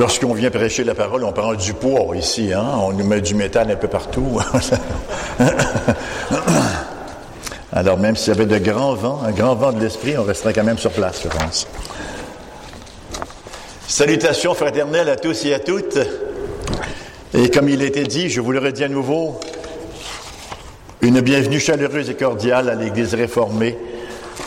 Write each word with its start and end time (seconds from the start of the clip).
Lorsqu'on 0.00 0.32
vient 0.32 0.50
prêcher 0.50 0.82
la 0.82 0.94
parole, 0.94 1.24
on 1.24 1.32
prend 1.32 1.52
du 1.52 1.74
poids 1.74 2.16
ici, 2.16 2.54
hein? 2.54 2.64
on 2.78 2.94
nous 2.94 3.04
met 3.04 3.20
du 3.20 3.34
métal 3.34 3.70
un 3.70 3.76
peu 3.76 3.86
partout. 3.86 4.40
Alors 7.70 7.98
même 7.98 8.16
s'il 8.16 8.32
y 8.32 8.36
avait 8.36 8.46
de 8.46 8.56
grands 8.56 8.94
vents, 8.94 9.20
un 9.22 9.30
grand 9.30 9.54
vent 9.54 9.72
de 9.72 9.80
l'esprit, 9.80 10.16
on 10.16 10.22
resterait 10.22 10.54
quand 10.54 10.64
même 10.64 10.78
sur 10.78 10.90
place, 10.90 11.20
je 11.22 11.28
pense. 11.28 11.68
Salutations 13.86 14.54
fraternelles 14.54 15.10
à 15.10 15.16
tous 15.16 15.44
et 15.44 15.52
à 15.52 15.58
toutes. 15.58 15.98
Et 17.34 17.50
comme 17.50 17.68
il 17.68 17.82
a 17.82 17.84
été 17.84 18.04
dit, 18.04 18.30
je 18.30 18.40
vous 18.40 18.52
le 18.52 18.58
redis 18.58 18.84
à 18.84 18.88
nouveau, 18.88 19.38
une 21.02 21.20
bienvenue 21.20 21.60
chaleureuse 21.60 22.08
et 22.08 22.14
cordiale 22.14 22.70
à 22.70 22.74
l'Église 22.74 23.12
réformée 23.12 23.76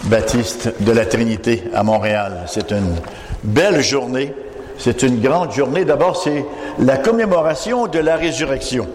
baptiste 0.05 0.73
de 0.79 0.91
la 0.91 1.05
Trinité 1.05 1.65
à 1.75 1.83
Montréal. 1.83 2.45
C'est 2.47 2.71
une 2.71 2.95
belle 3.43 3.83
journée 3.83 4.33
c'est 4.77 5.03
une 5.03 5.19
grande 5.19 5.51
journée. 5.51 5.85
D'abord, 5.85 6.21
c'est 6.21 6.45
la 6.79 6.97
commémoration 6.97 7.87
de 7.87 7.99
la 7.99 8.15
résurrection. 8.15 8.87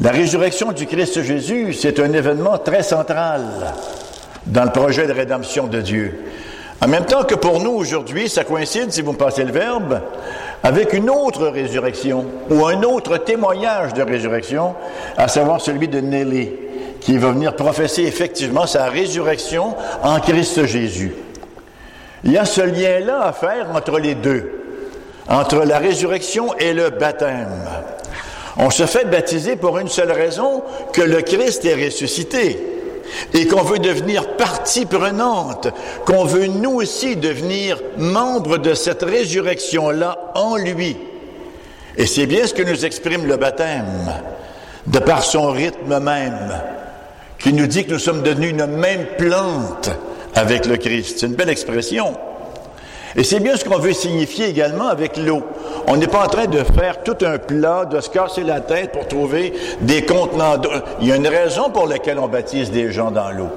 La 0.00 0.10
résurrection 0.10 0.72
du 0.72 0.86
Christ 0.86 1.22
Jésus, 1.22 1.72
c'est 1.72 2.00
un 2.00 2.12
événement 2.12 2.58
très 2.58 2.82
central 2.82 3.42
dans 4.46 4.64
le 4.64 4.70
projet 4.70 5.06
de 5.06 5.12
rédemption 5.12 5.66
de 5.66 5.80
Dieu. 5.80 6.24
En 6.82 6.88
même 6.88 7.06
temps 7.06 7.24
que 7.24 7.34
pour 7.34 7.60
nous 7.60 7.70
aujourd'hui, 7.70 8.28
ça 8.28 8.44
coïncide, 8.44 8.92
si 8.92 9.00
vous 9.00 9.12
me 9.12 9.16
passez 9.16 9.44
le 9.44 9.52
verbe, 9.52 10.00
avec 10.62 10.92
une 10.92 11.08
autre 11.08 11.46
résurrection 11.46 12.26
ou 12.50 12.66
un 12.66 12.82
autre 12.82 13.18
témoignage 13.18 13.94
de 13.94 14.02
résurrection, 14.02 14.74
à 15.16 15.28
savoir 15.28 15.60
celui 15.60 15.88
de 15.88 16.00
Nelly, 16.00 16.50
qui 17.00 17.16
va 17.16 17.30
venir 17.30 17.54
professer 17.54 18.02
effectivement 18.02 18.66
sa 18.66 18.86
résurrection 18.86 19.74
en 20.02 20.20
Christ 20.20 20.66
Jésus. 20.66 21.14
Il 22.24 22.32
y 22.32 22.38
a 22.38 22.46
ce 22.46 22.62
lien-là 22.62 23.22
à 23.22 23.32
faire 23.32 23.68
entre 23.74 23.98
les 23.98 24.14
deux, 24.14 24.50
entre 25.28 25.58
la 25.64 25.78
résurrection 25.78 26.54
et 26.58 26.72
le 26.72 26.88
baptême. 26.88 27.60
On 28.56 28.70
se 28.70 28.86
fait 28.86 29.04
baptiser 29.04 29.56
pour 29.56 29.78
une 29.78 29.88
seule 29.88 30.12
raison, 30.12 30.62
que 30.92 31.02
le 31.02 31.20
Christ 31.20 31.64
est 31.66 31.84
ressuscité 31.84 32.58
et 33.34 33.46
qu'on 33.46 33.62
veut 33.62 33.78
devenir 33.78 34.36
partie 34.36 34.86
prenante, 34.86 35.68
qu'on 36.06 36.24
veut 36.24 36.46
nous 36.46 36.76
aussi 36.76 37.16
devenir 37.16 37.80
membres 37.98 38.56
de 38.56 38.72
cette 38.72 39.02
résurrection-là 39.02 40.32
en 40.34 40.56
lui. 40.56 40.96
Et 41.96 42.06
c'est 42.06 42.26
bien 42.26 42.46
ce 42.46 42.54
que 42.54 42.62
nous 42.62 42.86
exprime 42.86 43.26
le 43.26 43.36
baptême, 43.36 44.10
de 44.86 44.98
par 44.98 45.22
son 45.22 45.50
rythme 45.50 46.00
même, 46.00 46.54
qui 47.38 47.52
nous 47.52 47.66
dit 47.66 47.84
que 47.84 47.92
nous 47.92 47.98
sommes 47.98 48.22
devenus 48.22 48.50
une 48.50 48.66
même 48.66 49.06
plante 49.18 49.90
avec 50.34 50.66
le 50.66 50.76
Christ. 50.76 51.18
C'est 51.18 51.26
une 51.26 51.34
belle 51.34 51.50
expression. 51.50 52.14
Et 53.16 53.22
c'est 53.22 53.38
bien 53.38 53.56
ce 53.56 53.64
qu'on 53.64 53.78
veut 53.78 53.92
signifier 53.92 54.48
également 54.48 54.88
avec 54.88 55.16
l'eau. 55.16 55.42
On 55.86 55.96
n'est 55.96 56.08
pas 56.08 56.24
en 56.24 56.28
train 56.28 56.46
de 56.46 56.58
faire 56.58 57.02
tout 57.04 57.16
un 57.24 57.38
plat, 57.38 57.84
de 57.84 58.00
se 58.00 58.10
casser 58.10 58.42
la 58.42 58.60
tête 58.60 58.90
pour 58.90 59.06
trouver 59.06 59.52
des 59.82 60.04
contenants 60.04 60.56
d'eau. 60.56 60.70
Il 61.00 61.08
y 61.08 61.12
a 61.12 61.16
une 61.16 61.28
raison 61.28 61.70
pour 61.70 61.86
laquelle 61.86 62.18
on 62.18 62.26
baptise 62.26 62.72
des 62.72 62.90
gens 62.90 63.12
dans 63.12 63.30
l'eau. 63.30 63.50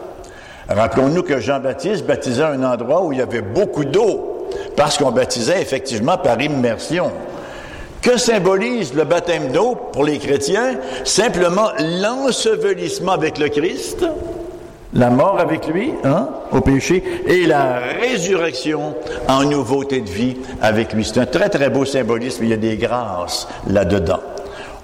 Rappelons-nous 0.69 1.23
que 1.23 1.39
Jean-Baptiste 1.39 2.05
baptisait 2.05 2.43
un 2.43 2.63
endroit 2.63 3.01
où 3.01 3.13
il 3.13 3.19
y 3.19 3.21
avait 3.21 3.41
beaucoup 3.41 3.85
d'eau, 3.85 4.49
parce 4.75 4.97
qu'on 4.97 5.11
baptisait 5.11 5.61
effectivement 5.61 6.17
par 6.17 6.39
immersion. 6.41 7.11
Que 8.01 8.17
symbolise 8.17 8.93
le 8.93 9.05
baptême 9.05 9.51
d'eau 9.51 9.75
pour 9.91 10.03
les 10.03 10.19
chrétiens? 10.19 10.75
Simplement 11.03 11.69
l'ensevelissement 11.79 13.13
avec 13.13 13.37
le 13.37 13.49
Christ, 13.49 14.05
la 14.97 15.11
mort 15.11 15.39
avec 15.39 15.67
lui, 15.67 15.93
hein, 16.03 16.27
au 16.51 16.59
péché, 16.59 17.03
et 17.27 17.45
la 17.45 17.77
résurrection 18.01 18.95
en 19.27 19.43
nouveauté 19.43 20.01
de 20.01 20.09
vie 20.09 20.37
avec 20.61 20.91
lui. 20.91 21.05
C'est 21.05 21.19
un 21.19 21.25
très, 21.25 21.49
très 21.49 21.69
beau 21.69 21.85
symbolisme. 21.85 22.43
Il 22.43 22.49
y 22.49 22.53
a 22.53 22.57
des 22.57 22.77
grâces 22.77 23.47
là-dedans. 23.67 24.19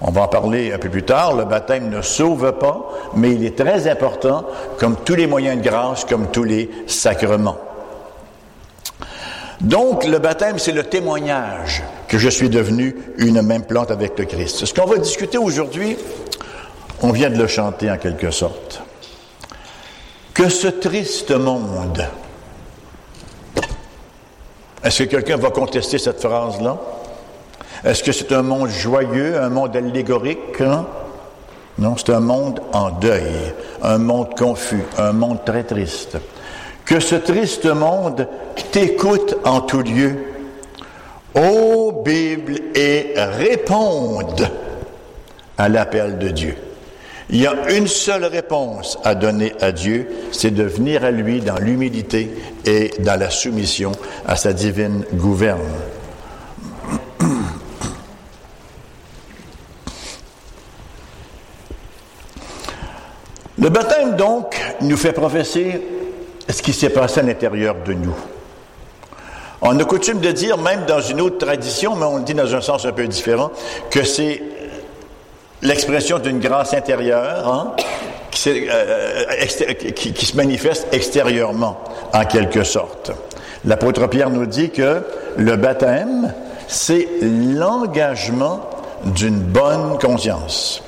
On 0.00 0.12
va 0.12 0.22
en 0.22 0.28
parler 0.28 0.72
un 0.72 0.78
peu 0.78 0.88
plus 0.88 1.02
tard. 1.02 1.34
Le 1.34 1.44
baptême 1.44 1.90
ne 1.90 2.00
sauve 2.00 2.52
pas, 2.58 2.90
mais 3.16 3.32
il 3.32 3.44
est 3.44 3.58
très 3.58 3.88
important, 3.88 4.46
comme 4.78 4.96
tous 5.04 5.16
les 5.16 5.26
moyens 5.26 5.60
de 5.60 5.68
grâce, 5.68 6.04
comme 6.04 6.28
tous 6.28 6.44
les 6.44 6.70
sacrements. 6.86 7.58
Donc, 9.60 10.04
le 10.04 10.18
baptême, 10.18 10.58
c'est 10.58 10.72
le 10.72 10.84
témoignage 10.84 11.82
que 12.06 12.18
je 12.18 12.28
suis 12.28 12.50
devenu 12.50 12.94
une 13.18 13.42
même 13.42 13.64
plante 13.64 13.90
avec 13.90 14.18
le 14.18 14.26
Christ. 14.26 14.64
Ce 14.64 14.74
qu'on 14.74 14.86
va 14.86 14.98
discuter 14.98 15.38
aujourd'hui, 15.38 15.96
on 17.02 17.10
vient 17.10 17.30
de 17.30 17.38
le 17.38 17.46
chanter 17.46 17.90
en 17.90 17.96
quelque 17.96 18.30
sorte 18.30 18.84
que 20.34 20.48
ce 20.48 20.66
triste 20.66 21.30
monde, 21.30 22.04
est-ce 24.82 25.04
que 25.04 25.08
quelqu'un 25.08 25.36
va 25.36 25.50
contester 25.50 25.96
cette 25.96 26.20
phrase-là? 26.20 26.76
Est-ce 27.84 28.02
que 28.02 28.12
c'est 28.12 28.32
un 28.32 28.42
monde 28.42 28.68
joyeux, 28.68 29.40
un 29.40 29.48
monde 29.48 29.76
allégorique? 29.76 30.60
Hein? 30.60 30.86
Non, 31.78 31.96
c'est 31.96 32.10
un 32.10 32.20
monde 32.20 32.60
en 32.72 32.90
deuil, 32.90 33.54
un 33.82 33.98
monde 33.98 34.36
confus, 34.36 34.84
un 34.98 35.12
monde 35.12 35.44
très 35.44 35.62
triste. 35.62 36.18
Que 36.84 37.00
ce 37.00 37.14
triste 37.14 37.66
monde 37.66 38.28
t'écoute 38.72 39.36
en 39.44 39.60
tout 39.60 39.82
lieu. 39.82 40.16
Ô 41.34 42.02
Bible, 42.04 42.58
et 42.74 43.14
réponde 43.16 44.48
à 45.56 45.68
l'appel 45.68 46.18
de 46.18 46.28
Dieu. 46.28 46.56
Il 47.30 47.40
y 47.40 47.46
a 47.46 47.70
une 47.72 47.86
seule 47.86 48.24
réponse 48.24 48.98
à 49.02 49.14
donner 49.14 49.54
à 49.60 49.72
Dieu, 49.72 50.08
c'est 50.30 50.50
de 50.50 50.64
venir 50.64 51.04
à 51.04 51.10
lui 51.10 51.40
dans 51.40 51.56
l'humilité 51.56 52.30
et 52.66 52.90
dans 53.00 53.18
la 53.18 53.30
soumission 53.30 53.92
à 54.26 54.36
sa 54.36 54.52
divine 54.52 55.04
gouverne. 55.14 55.60
Le 63.56 63.70
baptême, 63.70 64.16
donc, 64.16 64.60
nous 64.82 64.96
fait 64.96 65.12
professer 65.12 65.80
ce 66.50 66.60
qui 66.60 66.74
s'est 66.74 66.90
passé 66.90 67.20
à 67.20 67.22
l'intérieur 67.22 67.76
de 67.86 67.94
nous. 67.94 68.14
On 69.62 69.78
a 69.78 69.84
coutume 69.84 70.20
de 70.20 70.30
dire, 70.30 70.58
même 70.58 70.84
dans 70.86 71.00
une 71.00 71.22
autre 71.22 71.38
tradition, 71.38 71.96
mais 71.96 72.04
on 72.04 72.18
le 72.18 72.24
dit 72.24 72.34
dans 72.34 72.54
un 72.54 72.60
sens 72.60 72.84
un 72.84 72.92
peu 72.92 73.08
différent, 73.08 73.50
que 73.90 74.04
c'est 74.04 74.42
l'expression 75.64 76.18
d'une 76.18 76.38
grâce 76.38 76.74
intérieure 76.74 77.48
hein, 77.48 77.72
euh, 78.46 79.24
qui, 79.96 80.12
qui, 80.12 80.26
se 80.26 80.36
manifeste 80.36 80.86
extérieurement, 80.92 81.82
en 82.12 82.24
quelque 82.24 82.62
sorte. 82.62 83.10
L'apôtre 83.64 84.06
Pierre 84.06 84.30
nous 84.30 84.46
dit 84.46 84.70
que 84.70 85.02
le 85.36 85.56
baptême, 85.56 86.32
c'est 86.68 87.08
l'engagement 87.22 88.60
d'une 89.04 89.38
bonne 89.38 89.98
conscience. 89.98 90.82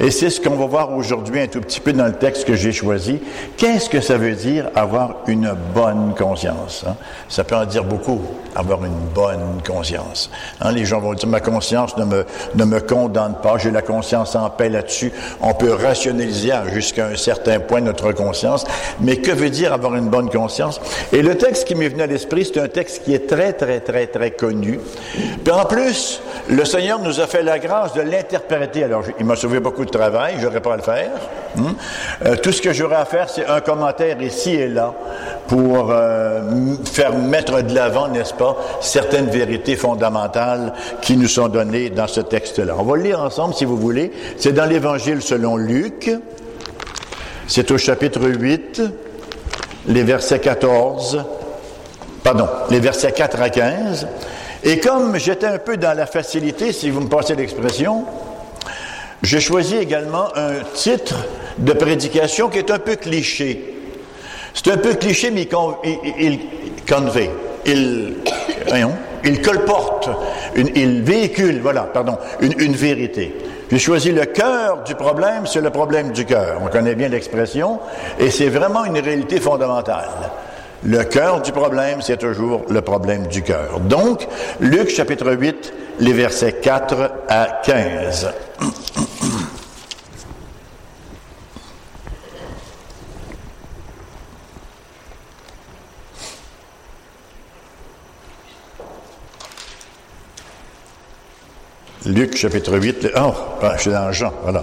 Et 0.00 0.10
c'est 0.10 0.30
ce 0.30 0.40
qu'on 0.40 0.56
va 0.56 0.66
voir 0.66 0.92
aujourd'hui 0.92 1.40
un 1.40 1.46
tout 1.46 1.60
petit 1.60 1.80
peu 1.80 1.92
dans 1.92 2.06
le 2.06 2.14
texte 2.14 2.44
que 2.44 2.54
j'ai 2.54 2.72
choisi. 2.72 3.20
Qu'est-ce 3.56 3.88
que 3.88 4.00
ça 4.00 4.16
veut 4.16 4.34
dire 4.34 4.70
avoir 4.74 5.18
une 5.26 5.54
bonne 5.74 6.14
conscience? 6.16 6.84
Hein? 6.86 6.96
Ça 7.28 7.44
peut 7.44 7.54
en 7.54 7.64
dire 7.64 7.84
beaucoup, 7.84 8.20
avoir 8.54 8.84
une 8.84 8.98
bonne 9.14 9.60
conscience. 9.66 10.30
Hein? 10.60 10.72
Les 10.72 10.84
gens 10.84 11.00
vont 11.00 11.14
dire, 11.14 11.28
ma 11.28 11.40
conscience 11.40 11.96
ne 11.96 12.04
me, 12.04 12.26
ne 12.54 12.64
me 12.64 12.80
condamne 12.80 13.36
pas, 13.42 13.58
j'ai 13.58 13.70
la 13.70 13.82
conscience 13.82 14.34
en 14.34 14.50
paix 14.50 14.68
là-dessus. 14.68 15.12
On 15.40 15.54
peut 15.54 15.72
rationaliser 15.72 16.52
jusqu'à 16.72 17.06
un 17.06 17.16
certain 17.16 17.60
point 17.60 17.80
notre 17.80 18.12
conscience. 18.12 18.64
Mais 19.00 19.16
que 19.18 19.30
veut 19.30 19.50
dire 19.50 19.72
avoir 19.72 19.94
une 19.94 20.08
bonne 20.08 20.30
conscience? 20.30 20.80
Et 21.12 21.22
le 21.22 21.36
texte 21.36 21.66
qui 21.66 21.74
m'est 21.74 21.88
venu 21.88 22.02
à 22.02 22.06
l'esprit, 22.06 22.44
c'est 22.44 22.60
un 22.60 22.68
texte 22.68 23.04
qui 23.04 23.14
est 23.14 23.26
très, 23.26 23.52
très, 23.52 23.80
très, 23.80 24.06
très 24.06 24.30
connu. 24.32 24.80
Puis 25.44 25.52
en 25.52 25.64
plus, 25.64 26.20
le 26.48 26.64
Seigneur 26.64 26.98
nous 26.98 27.20
a 27.20 27.26
fait 27.26 27.42
la 27.42 27.58
grâce 27.58 27.94
de 27.94 28.02
l'interpréter. 28.02 28.84
Alors, 28.84 29.04
il 29.18 29.24
m'a 29.24 29.36
sauvé 29.36 29.60
beaucoup 29.60 29.83
de 29.84 29.90
travail, 29.90 30.36
j'aurais 30.40 30.60
pas 30.60 30.74
à 30.74 30.76
le 30.76 30.82
faire. 30.82 31.10
Hmm? 31.56 31.72
Euh, 32.24 32.36
tout 32.36 32.52
ce 32.52 32.60
que 32.60 32.72
j'aurais 32.72 32.96
à 32.96 33.04
faire, 33.04 33.30
c'est 33.30 33.46
un 33.46 33.60
commentaire 33.60 34.20
ici 34.20 34.54
et 34.54 34.68
là 34.68 34.92
pour 35.48 35.90
euh, 35.90 36.74
faire 36.84 37.16
mettre 37.16 37.62
de 37.62 37.74
l'avant, 37.74 38.08
n'est-ce 38.08 38.34
pas, 38.34 38.56
certaines 38.80 39.28
vérités 39.28 39.76
fondamentales 39.76 40.72
qui 41.00 41.16
nous 41.16 41.28
sont 41.28 41.48
données 41.48 41.90
dans 41.90 42.06
ce 42.06 42.20
texte-là. 42.20 42.74
On 42.78 42.82
va 42.82 42.96
le 42.96 43.02
lire 43.02 43.20
ensemble, 43.20 43.54
si 43.54 43.64
vous 43.64 43.76
voulez. 43.76 44.10
C'est 44.36 44.52
dans 44.52 44.64
l'Évangile 44.64 45.22
selon 45.22 45.56
Luc. 45.56 46.10
C'est 47.46 47.70
au 47.70 47.78
chapitre 47.78 48.22
8, 48.22 48.82
les 49.88 50.02
versets 50.02 50.38
14, 50.38 51.24
pardon, 52.22 52.48
les 52.70 52.80
versets 52.80 53.12
4 53.12 53.42
à 53.42 53.50
15. 53.50 54.08
Et 54.62 54.80
comme 54.80 55.18
j'étais 55.18 55.46
un 55.46 55.58
peu 55.58 55.76
dans 55.76 55.94
la 55.94 56.06
facilité, 56.06 56.72
si 56.72 56.88
vous 56.88 57.02
me 57.02 57.08
passez 57.08 57.34
l'expression, 57.34 58.06
j'ai 59.24 59.40
choisi 59.40 59.76
également 59.76 60.28
un 60.36 60.60
titre 60.74 61.16
de 61.58 61.72
prédication 61.72 62.48
qui 62.48 62.58
est 62.58 62.70
un 62.70 62.78
peu 62.78 62.96
cliché. 62.96 63.74
C'est 64.52 64.70
un 64.70 64.76
peu 64.76 64.94
cliché, 64.94 65.30
mais 65.30 65.42
il, 65.42 65.48
convey, 65.48 67.30
il, 67.66 68.14
il 69.24 69.42
colporte, 69.42 70.10
il 70.54 71.02
véhicule, 71.02 71.60
voilà, 71.60 71.82
pardon, 71.82 72.18
une, 72.40 72.74
vérité. 72.74 73.34
J'ai 73.70 73.78
choisi 73.78 74.12
le 74.12 74.26
cœur 74.26 74.84
du 74.84 74.94
problème, 74.94 75.46
c'est 75.46 75.62
le 75.62 75.70
problème 75.70 76.12
du 76.12 76.24
cœur. 76.26 76.60
On 76.62 76.68
connaît 76.68 76.94
bien 76.94 77.08
l'expression, 77.08 77.80
et 78.20 78.30
c'est 78.30 78.48
vraiment 78.48 78.84
une 78.84 78.98
réalité 78.98 79.40
fondamentale. 79.40 80.10
Le 80.84 81.02
cœur 81.04 81.40
du 81.40 81.50
problème, 81.50 82.02
c'est 82.02 82.18
toujours 82.18 82.66
le 82.68 82.82
problème 82.82 83.26
du 83.26 83.42
cœur. 83.42 83.80
Donc, 83.80 84.28
Luc 84.60 84.90
chapitre 84.90 85.32
8, 85.32 85.72
les 86.00 86.12
versets 86.12 86.52
4 86.52 87.10
à 87.28 87.60
15. 87.64 88.28
Luc 102.06 102.36
chapitre 102.36 102.76
8, 102.76 103.12
oh, 103.16 103.32
je 103.76 103.80
suis 103.80 103.90
dans 103.90 104.12
Jean, 104.12 104.30
voilà. 104.42 104.62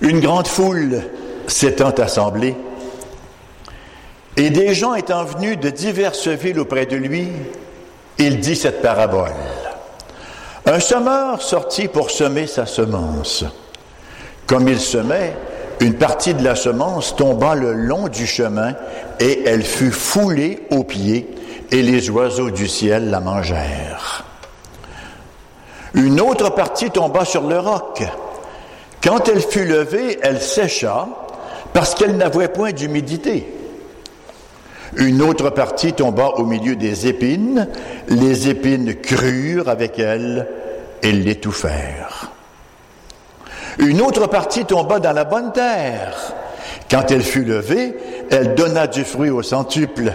Une 0.00 0.20
grande 0.20 0.46
foule 0.46 1.02
s'étant 1.48 1.90
assemblée, 1.90 2.54
et 4.36 4.50
des 4.50 4.74
gens 4.74 4.94
étant 4.94 5.24
venus 5.24 5.58
de 5.58 5.70
diverses 5.70 6.28
villes 6.28 6.60
auprès 6.60 6.86
de 6.86 6.94
lui, 6.94 7.26
il 8.18 8.38
dit 8.38 8.54
cette 8.54 8.80
parabole. 8.80 9.32
Un 10.66 10.78
semeur 10.78 11.42
sortit 11.42 11.88
pour 11.88 12.12
semer 12.12 12.46
sa 12.46 12.64
semence. 12.64 13.44
Comme 14.46 14.68
il 14.68 14.80
semait, 14.80 15.34
une 15.80 15.94
partie 15.94 16.34
de 16.34 16.44
la 16.44 16.54
semence 16.54 17.16
tomba 17.16 17.54
le 17.54 17.72
long 17.72 18.08
du 18.08 18.26
chemin 18.26 18.74
et 19.18 19.42
elle 19.46 19.62
fut 19.62 19.92
foulée 19.92 20.66
aux 20.70 20.84
pieds 20.84 21.28
et 21.70 21.82
les 21.82 22.10
oiseaux 22.10 22.50
du 22.50 22.68
ciel 22.68 23.10
la 23.10 23.20
mangèrent. 23.20 24.24
Une 25.94 26.20
autre 26.20 26.50
partie 26.50 26.90
tomba 26.90 27.24
sur 27.24 27.46
le 27.46 27.58
roc 27.58 28.02
quand 29.02 29.28
elle 29.28 29.40
fut 29.40 29.64
levée, 29.64 30.18
elle 30.22 30.40
sécha 30.40 31.08
parce 31.72 31.94
qu'elle 31.94 32.16
n'avait 32.16 32.48
point 32.48 32.70
d'humidité. 32.70 33.46
Une 34.96 35.22
autre 35.22 35.50
partie 35.50 35.92
tomba 35.92 36.28
au 36.36 36.44
milieu 36.44 36.76
des 36.76 37.08
épines, 37.08 37.68
les 38.08 38.48
épines 38.48 38.94
crurent 38.94 39.68
avec 39.68 39.98
elle 39.98 40.46
et 41.02 41.10
l'étouffèrent. 41.10 42.11
Une 43.82 44.00
autre 44.00 44.28
partie 44.28 44.64
tomba 44.64 45.00
dans 45.00 45.12
la 45.12 45.24
bonne 45.24 45.52
terre. 45.52 46.14
Quand 46.88 47.10
elle 47.10 47.24
fut 47.24 47.44
levée, 47.44 47.96
elle 48.30 48.54
donna 48.54 48.86
du 48.86 49.04
fruit 49.04 49.30
au 49.30 49.42
centuple. 49.42 50.12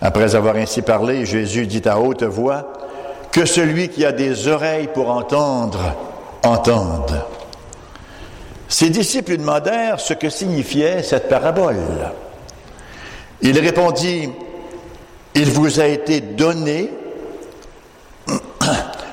Après 0.00 0.36
avoir 0.36 0.54
ainsi 0.54 0.82
parlé, 0.82 1.26
Jésus 1.26 1.66
dit 1.66 1.82
à 1.84 1.98
haute 1.98 2.22
voix, 2.22 2.72
Que 3.32 3.44
celui 3.44 3.88
qui 3.88 4.04
a 4.04 4.12
des 4.12 4.46
oreilles 4.46 4.88
pour 4.94 5.10
entendre, 5.10 5.96
entende. 6.44 7.24
Ses 8.68 8.90
disciples 8.90 9.32
lui 9.32 9.38
demandèrent 9.38 9.98
ce 9.98 10.14
que 10.14 10.30
signifiait 10.30 11.02
cette 11.02 11.28
parabole. 11.28 11.76
Il 13.40 13.58
répondit, 13.58 14.30
Il 15.34 15.50
vous 15.50 15.80
a 15.80 15.86
été 15.86 16.20
donné 16.20 16.88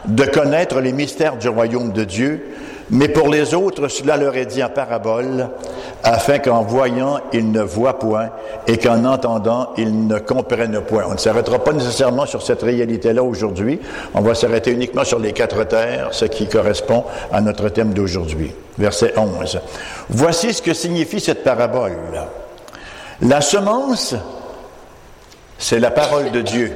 de 0.06 0.26
connaître 0.26 0.80
les 0.80 0.94
mystères 0.94 1.38
du 1.38 1.50
royaume 1.50 1.92
de 1.92 2.04
Dieu, 2.04 2.46
mais 2.92 3.08
pour 3.08 3.28
les 3.30 3.54
autres, 3.54 3.88
cela 3.88 4.18
leur 4.18 4.36
est 4.36 4.48
dit 4.48 4.64
en 4.64 4.70
parabole, 4.70 5.50
afin 6.04 6.40
qu'en 6.40 6.64
voyant, 6.64 7.20
ils 7.34 7.52
ne 7.52 7.62
voient 7.62 8.00
point 8.00 8.30
et 8.68 8.78
qu'en 8.78 9.06
entendant, 9.06 9.70
ils 9.78 10.08
ne 10.08 10.18
comprennent 10.18 10.82
point. 10.82 11.04
On 11.08 11.14
ne 11.14 11.18
s'arrêtera 11.18 11.60
pas 11.60 11.72
nécessairement 11.72 12.26
sur 12.26 12.42
cette 12.42 12.64
réalité-là 12.64 13.22
aujourd'hui. 13.22 13.80
On 14.16 14.22
va 14.22 14.34
s'arrêter 14.34 14.72
uniquement 14.72 15.04
sur 15.04 15.20
les 15.20 15.34
quatre 15.34 15.64
terres, 15.66 16.10
ce 16.12 16.26
qui 16.26 16.48
correspond 16.48 17.04
à 17.32 17.42
notre 17.42 17.70
thème 17.70 17.94
d'aujourd'hui. 17.94 18.52
Verset 18.78 19.14
11. 19.18 19.60
Voici 20.10 20.54
ce 20.54 20.62
que 20.62 20.74
signifie 20.74 21.20
cette 21.20 21.44
parabole. 21.44 21.98
La 23.22 23.42
semence, 23.42 24.16
c'est 25.60 25.80
la 25.80 25.92
parole 25.92 26.32
de 26.32 26.42
Dieu. 26.42 26.72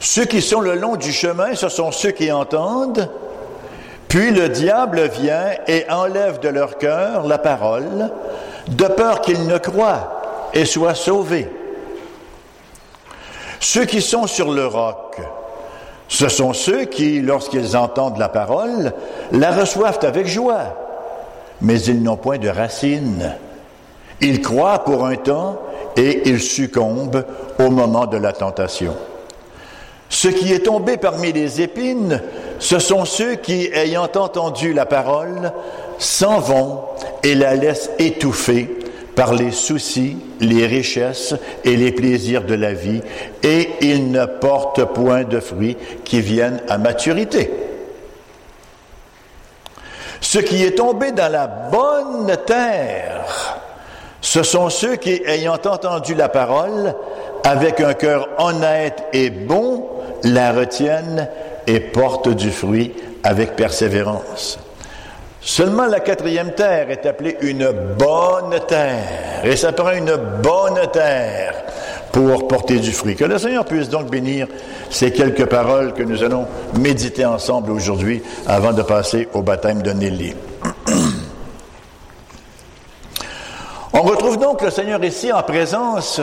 Ceux 0.00 0.24
qui 0.24 0.42
sont 0.42 0.60
le 0.60 0.74
long 0.74 0.96
du 0.96 1.12
chemin, 1.12 1.54
ce 1.54 1.68
sont 1.68 1.92
ceux 1.92 2.10
qui 2.10 2.32
entendent, 2.32 3.10
puis 4.08 4.30
le 4.30 4.48
diable 4.48 5.08
vient 5.08 5.50
et 5.66 5.84
enlève 5.90 6.38
de 6.40 6.48
leur 6.48 6.78
cœur 6.78 7.26
la 7.26 7.38
parole, 7.38 8.10
de 8.68 8.86
peur 8.86 9.20
qu'ils 9.20 9.46
ne 9.46 9.58
croient 9.58 10.22
et 10.54 10.64
soient 10.64 10.94
sauvés. 10.94 11.48
Ceux 13.60 13.84
qui 13.84 14.00
sont 14.00 14.26
sur 14.26 14.52
le 14.52 14.66
roc, 14.66 15.18
ce 16.08 16.28
sont 16.28 16.52
ceux 16.52 16.84
qui, 16.84 17.20
lorsqu'ils 17.20 17.76
entendent 17.76 18.18
la 18.18 18.28
parole, 18.28 18.92
la 19.32 19.50
reçoivent 19.50 19.98
avec 20.02 20.26
joie, 20.26 20.74
mais 21.60 21.80
ils 21.80 22.02
n'ont 22.02 22.16
point 22.16 22.38
de 22.38 22.48
racines. 22.48 23.34
Ils 24.20 24.40
croient 24.40 24.84
pour 24.84 25.04
un 25.04 25.16
temps 25.16 25.58
et 25.96 26.28
ils 26.28 26.40
succombent 26.40 27.24
au 27.58 27.70
moment 27.70 28.06
de 28.06 28.16
la 28.16 28.32
tentation. 28.32 28.94
Ce 30.08 30.28
qui 30.28 30.52
est 30.52 30.66
tombé 30.66 30.96
parmi 30.96 31.32
les 31.32 31.60
épines, 31.60 32.22
ce 32.58 32.78
sont 32.78 33.04
ceux 33.04 33.34
qui, 33.34 33.68
ayant 33.72 34.08
entendu 34.14 34.72
la 34.72 34.86
parole, 34.86 35.52
s'en 35.98 36.38
vont 36.38 36.80
et 37.22 37.34
la 37.34 37.54
laissent 37.54 37.90
étouffer 37.98 38.68
par 39.14 39.32
les 39.32 39.50
soucis, 39.50 40.18
les 40.40 40.66
richesses 40.66 41.34
et 41.64 41.76
les 41.76 41.90
plaisirs 41.90 42.44
de 42.44 42.54
la 42.54 42.74
vie, 42.74 43.00
et 43.42 43.70
ils 43.80 44.10
ne 44.10 44.26
portent 44.26 44.84
point 44.84 45.24
de 45.24 45.40
fruits 45.40 45.76
qui 46.04 46.20
viennent 46.20 46.60
à 46.68 46.76
maturité. 46.76 47.50
Ce 50.20 50.38
qui 50.38 50.64
est 50.64 50.76
tombé 50.76 51.12
dans 51.12 51.32
la 51.32 51.46
bonne 51.46 52.36
terre, 52.46 53.24
ce 54.20 54.42
sont 54.42 54.68
ceux 54.70 54.96
qui, 54.96 55.22
ayant 55.24 55.54
entendu 55.54 56.14
la 56.14 56.28
parole, 56.28 56.94
avec 57.44 57.80
un 57.80 57.94
cœur 57.94 58.28
honnête 58.38 59.04
et 59.12 59.30
bon, 59.30 59.86
la 60.24 60.52
retiennent 60.52 61.28
et 61.66 61.80
portent 61.80 62.28
du 62.28 62.50
fruit 62.50 62.92
avec 63.22 63.56
persévérance. 63.56 64.58
Seulement 65.40 65.86
la 65.86 66.00
quatrième 66.00 66.54
terre 66.54 66.90
est 66.90 67.06
appelée 67.06 67.36
une 67.40 67.70
bonne 67.96 68.58
terre. 68.66 69.44
Et 69.44 69.54
ça 69.54 69.70
prend 69.72 69.92
une 69.92 70.16
bonne 70.42 70.80
terre 70.92 71.54
pour 72.10 72.48
porter 72.48 72.80
du 72.80 72.90
fruit. 72.90 73.14
Que 73.14 73.24
le 73.24 73.38
Seigneur 73.38 73.64
puisse 73.64 73.88
donc 73.88 74.10
bénir 74.10 74.48
ces 74.90 75.12
quelques 75.12 75.46
paroles 75.46 75.92
que 75.92 76.02
nous 76.02 76.24
allons 76.24 76.46
méditer 76.80 77.24
ensemble 77.24 77.70
aujourd'hui 77.70 78.22
avant 78.46 78.72
de 78.72 78.82
passer 78.82 79.28
au 79.34 79.42
baptême 79.42 79.82
de 79.82 79.92
Nelly. 79.92 80.34
On 83.92 84.02
retrouve 84.02 84.38
donc 84.38 84.62
le 84.62 84.70
Seigneur 84.70 85.04
ici 85.04 85.32
en 85.32 85.42
présence 85.44 86.20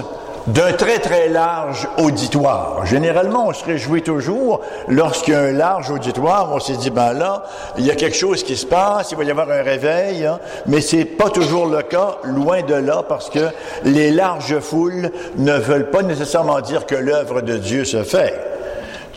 d'un 0.47 0.73
très 0.73 0.99
très 0.99 1.29
large 1.29 1.87
auditoire. 1.97 2.85
Généralement, 2.85 3.47
on 3.47 3.53
se 3.53 3.63
réjouit 3.63 4.01
toujours 4.01 4.61
lorsqu'il 4.87 5.33
y 5.33 5.37
a 5.37 5.41
un 5.41 5.51
large 5.51 5.89
auditoire, 5.89 6.49
on 6.53 6.59
s'est 6.59 6.77
dit 6.77 6.89
ben 6.89 7.13
là, 7.13 7.45
il 7.77 7.85
y 7.85 7.91
a 7.91 7.95
quelque 7.95 8.17
chose 8.17 8.43
qui 8.43 8.57
se 8.57 8.65
passe, 8.65 9.11
il 9.11 9.17
va 9.17 9.23
y 9.23 9.31
avoir 9.31 9.49
un 9.49 9.61
réveil, 9.61 10.25
hein. 10.25 10.39
mais 10.65 10.81
c'est 10.81 11.05
pas 11.05 11.29
toujours 11.29 11.67
le 11.67 11.81
cas, 11.81 12.17
loin 12.23 12.61
de 12.61 12.75
là, 12.75 13.03
parce 13.07 13.29
que 13.29 13.49
les 13.85 14.11
larges 14.11 14.59
foules 14.59 15.11
ne 15.37 15.53
veulent 15.53 15.89
pas 15.89 16.03
nécessairement 16.03 16.59
dire 16.61 16.85
que 16.85 16.95
l'œuvre 16.95 17.41
de 17.41 17.57
Dieu 17.57 17.85
se 17.85 18.03
fait. 18.03 18.52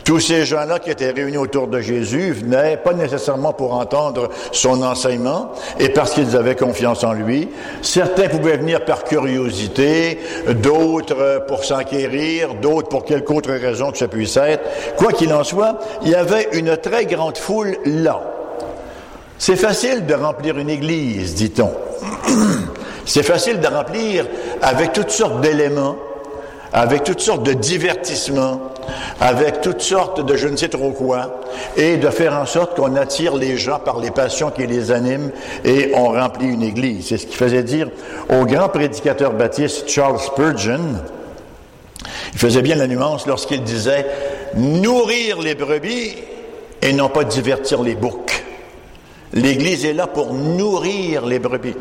Tous 0.07 0.21
ces 0.21 0.45
gens-là 0.45 0.79
qui 0.79 0.89
étaient 0.89 1.11
réunis 1.11 1.35
autour 1.35 1.67
de 1.67 1.81
Jésus 1.81 2.31
venaient 2.31 2.77
pas 2.77 2.93
nécessairement 2.93 3.51
pour 3.51 3.73
entendre 3.73 4.29
son 4.53 4.81
enseignement 4.81 5.51
et 5.81 5.89
parce 5.89 6.13
qu'ils 6.13 6.37
avaient 6.37 6.55
confiance 6.55 7.03
en 7.03 7.11
lui. 7.11 7.49
Certains 7.81 8.29
pouvaient 8.29 8.55
venir 8.55 8.85
par 8.85 9.03
curiosité, 9.03 10.17
d'autres 10.63 11.43
pour 11.45 11.65
s'enquérir, 11.65 12.53
d'autres 12.53 12.87
pour 12.87 13.03
quelque 13.03 13.29
autre 13.33 13.51
raison 13.51 13.91
que 13.91 13.97
ça 13.97 14.07
puisse 14.07 14.37
être. 14.37 14.63
Quoi 14.95 15.11
qu'il 15.11 15.33
en 15.33 15.43
soit, 15.43 15.77
il 16.03 16.11
y 16.11 16.15
avait 16.15 16.47
une 16.53 16.77
très 16.77 17.05
grande 17.05 17.37
foule 17.37 17.75
là. 17.83 18.21
C'est 19.37 19.57
facile 19.57 20.05
de 20.05 20.13
remplir 20.13 20.57
une 20.57 20.69
église, 20.69 21.35
dit-on. 21.35 21.71
C'est 23.05 23.23
facile 23.23 23.59
de 23.59 23.67
remplir 23.67 24.25
avec 24.61 24.93
toutes 24.93 25.11
sortes 25.11 25.41
d'éléments 25.41 25.97
avec 26.73 27.03
toutes 27.03 27.21
sortes 27.21 27.43
de 27.43 27.53
divertissements, 27.53 28.61
avec 29.19 29.61
toutes 29.61 29.81
sortes 29.81 30.25
de 30.25 30.35
je 30.35 30.47
ne 30.47 30.55
sais 30.55 30.69
trop 30.69 30.91
quoi, 30.91 31.41
et 31.75 31.97
de 31.97 32.09
faire 32.09 32.33
en 32.33 32.45
sorte 32.45 32.75
qu'on 32.75 32.95
attire 32.95 33.35
les 33.35 33.57
gens 33.57 33.79
par 33.79 33.99
les 33.99 34.11
passions 34.11 34.51
qui 34.51 34.65
les 34.67 34.91
animent 34.91 35.31
et 35.63 35.91
on 35.95 36.09
remplit 36.09 36.47
une 36.47 36.63
église. 36.63 37.07
C'est 37.07 37.17
ce 37.17 37.27
qui 37.27 37.35
faisait 37.35 37.63
dire 37.63 37.89
au 38.29 38.45
grand 38.45 38.69
prédicateur 38.69 39.33
baptiste 39.33 39.89
Charles 39.89 40.19
Spurgeon. 40.19 41.01
Il 42.33 42.39
faisait 42.39 42.61
bien 42.61 42.75
la 42.75 42.87
nuance 42.87 43.25
lorsqu'il 43.27 43.63
disait 43.63 44.05
nourrir 44.55 45.41
les 45.41 45.55
brebis 45.55 46.15
et 46.81 46.93
non 46.93 47.09
pas 47.09 47.23
divertir 47.23 47.81
les 47.81 47.95
boucs. 47.95 48.43
L'Église 49.33 49.85
est 49.85 49.93
là 49.93 50.07
pour 50.07 50.33
nourrir 50.33 51.25
les 51.25 51.39
brebis. 51.39 51.75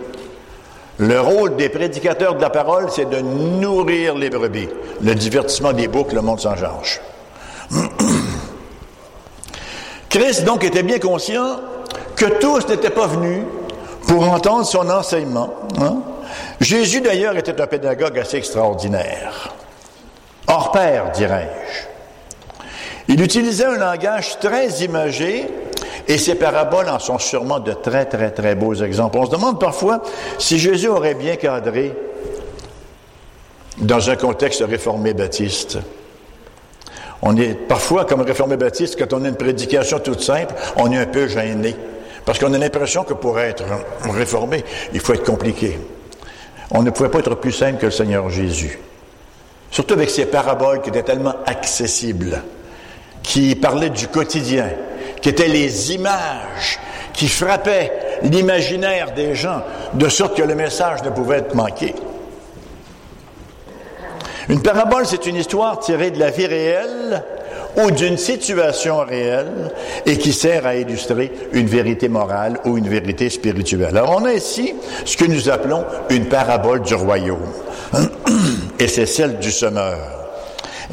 Le 0.99 1.21
rôle 1.21 1.57
des 1.57 1.69
prédicateurs 1.69 2.37
de 2.37 2.41
la 2.41 2.49
parole, 2.49 2.91
c'est 2.91 3.09
de 3.09 3.21
nourrir 3.21 4.15
les 4.15 4.31
brebis. 4.31 4.69
Le 5.03 5.15
divertissement 5.15 5.73
des 5.73 5.89
boucs, 5.89 6.13
le 6.13 6.23
monde 6.23 6.41
s'en 6.41 6.57
charge. 6.57 7.01
Christ, 10.09 10.45
donc, 10.45 10.65
était 10.65 10.83
bien 10.83 10.99
conscient 10.99 11.61
que 12.15 12.25
tous 12.39 12.67
n'étaient 12.69 12.91
pas 12.91 13.07
venus 13.07 13.43
pour 14.07 14.33
entendre 14.33 14.65
son 14.65 14.89
enseignement. 14.89 15.53
Hein? 15.79 15.97
Jésus, 16.61 17.03
d'ailleurs, 17.03 17.37
était 17.37 17.61
un 17.61 17.67
pédagogue 17.67 18.19
assez 18.19 18.39
extraordinaire. 18.39 19.53
Hors 20.47 20.73
pair, 20.73 21.11
dirais-je. 21.11 21.87
Il 23.09 23.23
utilisait 23.23 23.67
un 23.67 23.77
langage 23.77 24.39
très 24.39 24.83
imagé 24.83 25.47
et 26.09 26.19
ses 26.19 26.37
paraboles 26.37 26.89
en 26.89 26.99
sont 26.99 27.19
sûrement 27.19 27.59
de 27.59 27.73
très, 27.73 28.05
très, 28.05 28.31
très 28.31 28.55
beaux 28.55 28.75
exemples. 28.75 29.19
On 29.19 29.27
se 29.27 29.31
demande 29.31 29.59
parfois 29.59 30.03
si 30.39 30.59
Jésus 30.59 30.89
aurait 30.89 31.15
bien 31.15 31.37
cadré 31.37 31.95
dans 33.79 34.09
un 34.09 34.17
contexte 34.17 34.65
réformé 34.67 35.15
baptiste. 35.15 35.79
On 37.23 37.37
est 37.37 37.55
parfois, 37.55 38.05
comme 38.05 38.21
réformé 38.21 38.57
baptiste, 38.57 38.97
quand 38.99 39.13
on 39.13 39.25
a 39.25 39.29
une 39.29 39.37
prédication 39.37 39.99
toute 39.99 40.21
simple, 40.21 40.55
on 40.77 40.93
est 40.93 40.99
un 40.99 41.07
peu 41.07 41.27
gêné. 41.27 41.75
Parce 42.25 42.39
qu'on 42.39 42.53
a 42.53 42.59
l'impression 42.59 43.05
que 43.05 43.15
pour 43.15 43.39
être 43.41 43.65
réformé, 44.05 44.65
il 44.93 45.01
faut 45.01 45.15
être 45.15 45.25
compliqué. 45.25 45.79
On 46.71 46.83
ne 46.83 46.91
pouvait 46.91 47.09
pas 47.09 47.21
être 47.21 47.37
plus 47.37 47.53
simple 47.53 47.79
que 47.79 47.87
le 47.87 47.93
Seigneur 47.93 48.29
Jésus. 48.31 48.79
Surtout 49.71 49.95
avec 49.95 50.11
ses 50.11 50.27
paraboles 50.27 50.83
qui 50.83 50.91
étaient 50.91 51.03
tellement 51.03 51.35
accessibles, 51.47 52.43
qui 53.23 53.55
parlaient 53.55 53.91
du 53.91 54.09
quotidien, 54.09 54.71
qui 55.21 55.29
étaient 55.29 55.49
les 55.49 55.95
images 55.95 56.79
qui 57.13 57.29
frappaient 57.29 57.93
l'imaginaire 58.23 59.13
des 59.13 59.35
gens, 59.35 59.63
de 59.95 60.09
sorte 60.09 60.37
que 60.37 60.43
le 60.43 60.55
message 60.55 61.03
ne 61.03 61.11
pouvait 61.11 61.39
être 61.39 61.55
manqué. 61.55 61.95
Une 64.49 64.63
parabole, 64.63 65.07
c'est 65.07 65.27
une 65.27 65.37
histoire 65.37 65.81
tirée 65.81 66.11
de 66.11 66.21
la 66.21 66.31
vie 66.31 66.47
réelle 66.47 67.25
ou 67.77 67.91
d'une 67.91 68.17
situation 68.17 68.99
réelle 69.05 69.73
et 70.05 70.17
qui 70.19 70.33
sert 70.33 70.67
à 70.67 70.77
illustrer 70.77 71.33
une 71.53 71.67
vérité 71.67 72.09
morale 72.09 72.59
ou 72.65 72.79
une 72.79 72.89
vérité 72.89 73.29
spirituelle. 73.29 73.97
Alors 73.97 74.17
on 74.17 74.25
a 74.25 74.33
ici 74.33 74.75
ce 75.05 75.17
que 75.17 75.25
nous 75.25 75.49
appelons 75.51 75.85
une 76.11 76.27
parabole 76.27 76.83
du 76.83 76.95
royaume. 76.95 77.53
Et 78.79 78.89
c'est 78.89 79.07
celle 79.07 79.39
du 79.39 79.51
semeur. 79.51 80.26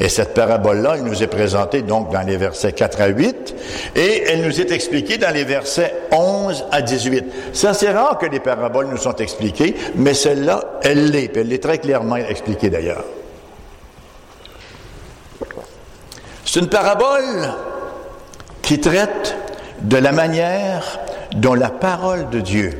Et 0.00 0.08
cette 0.08 0.34
parabole-là, 0.34 0.94
elle 0.96 1.04
nous 1.04 1.22
est 1.22 1.28
présentée 1.28 1.82
donc 1.82 2.12
dans 2.12 2.22
les 2.22 2.36
versets 2.36 2.72
4 2.72 3.00
à 3.00 3.06
8 3.06 3.54
et 3.94 4.24
elle 4.26 4.42
nous 4.42 4.60
est 4.60 4.72
expliquée 4.72 5.18
dans 5.18 5.32
les 5.32 5.44
versets 5.44 5.94
11 6.10 6.64
à 6.72 6.82
18. 6.82 7.24
Ça, 7.52 7.74
c'est 7.74 7.92
rare 7.92 8.18
que 8.18 8.26
les 8.26 8.40
paraboles 8.40 8.88
nous 8.88 8.96
sont 8.96 9.14
expliquées, 9.16 9.74
mais 9.94 10.14
celle-là, 10.14 10.64
elle 10.82 11.10
l'est, 11.10 11.36
elle 11.36 11.48
l'est 11.48 11.62
très 11.62 11.78
clairement 11.78 12.16
expliquée 12.16 12.70
d'ailleurs. 12.70 13.04
C'est 16.44 16.60
une 16.60 16.68
parabole 16.68 17.52
qui 18.62 18.80
traite 18.80 19.36
de 19.80 19.96
la 19.96 20.12
manière 20.12 20.98
dont 21.36 21.54
la 21.54 21.70
parole 21.70 22.30
de 22.30 22.40
Dieu, 22.40 22.72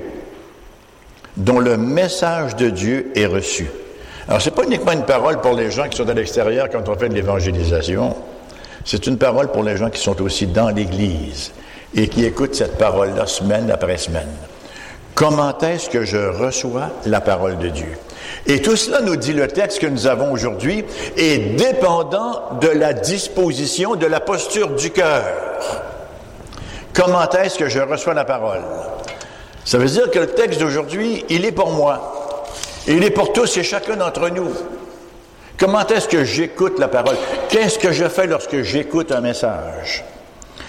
dont 1.36 1.58
le 1.58 1.76
message 1.76 2.56
de 2.56 2.70
Dieu 2.70 3.12
est 3.14 3.26
reçu. 3.26 3.66
Alors, 4.28 4.40
ce 4.40 4.48
n'est 4.48 4.56
pas 4.56 4.64
uniquement 4.64 4.92
une 4.92 5.04
parole 5.04 5.40
pour 5.40 5.52
les 5.52 5.70
gens 5.70 5.88
qui 5.88 5.96
sont 5.98 6.08
à 6.08 6.14
l'extérieur 6.14 6.68
quand 6.70 6.88
on 6.88 6.96
fait 6.96 7.08
de 7.08 7.14
l'évangélisation. 7.14 8.16
C'est 8.84 9.06
une 9.06 9.18
parole 9.18 9.50
pour 9.50 9.62
les 9.62 9.76
gens 9.76 9.90
qui 9.90 10.00
sont 10.00 10.20
aussi 10.22 10.46
dans 10.46 10.70
l'Église 10.70 11.52
et 11.94 12.08
qui 12.08 12.24
écoutent 12.24 12.54
cette 12.54 12.78
parole-là 12.78 13.26
semaine 13.26 13.70
après 13.70 13.98
semaine. 13.98 14.28
Comment 15.14 15.56
est-ce 15.58 15.88
que 15.90 16.04
je 16.04 16.18
reçois 16.18 16.90
la 17.06 17.20
parole 17.20 17.58
de 17.58 17.68
Dieu? 17.68 17.98
Et 18.46 18.60
tout 18.60 18.76
cela, 18.76 19.00
nous 19.00 19.16
dit 19.16 19.32
le 19.32 19.46
texte 19.46 19.78
que 19.78 19.86
nous 19.86 20.06
avons 20.06 20.32
aujourd'hui, 20.32 20.84
est 21.16 21.56
dépendant 21.56 22.58
de 22.60 22.68
la 22.68 22.92
disposition, 22.92 23.94
de 23.94 24.06
la 24.06 24.20
posture 24.20 24.70
du 24.70 24.90
cœur. 24.90 25.24
Comment 26.92 27.28
est-ce 27.28 27.58
que 27.58 27.68
je 27.68 27.80
reçois 27.80 28.14
la 28.14 28.24
parole? 28.24 28.62
Ça 29.64 29.78
veut 29.78 29.86
dire 29.86 30.10
que 30.10 30.18
le 30.18 30.26
texte 30.28 30.60
d'aujourd'hui, 30.60 31.24
il 31.28 31.44
est 31.44 31.52
pour 31.52 31.70
moi. 31.70 32.13
Il 32.86 33.02
est 33.02 33.10
pour 33.10 33.32
tous 33.32 33.56
et 33.56 33.62
chacun 33.62 33.96
d'entre 33.96 34.28
nous. 34.28 34.50
Comment 35.56 35.86
est-ce 35.86 36.08
que 36.08 36.24
j'écoute 36.24 36.78
la 36.78 36.88
parole? 36.88 37.16
Qu'est-ce 37.48 37.78
que 37.78 37.92
je 37.92 38.08
fais 38.08 38.26
lorsque 38.26 38.62
j'écoute 38.62 39.12
un 39.12 39.20
message? 39.20 40.04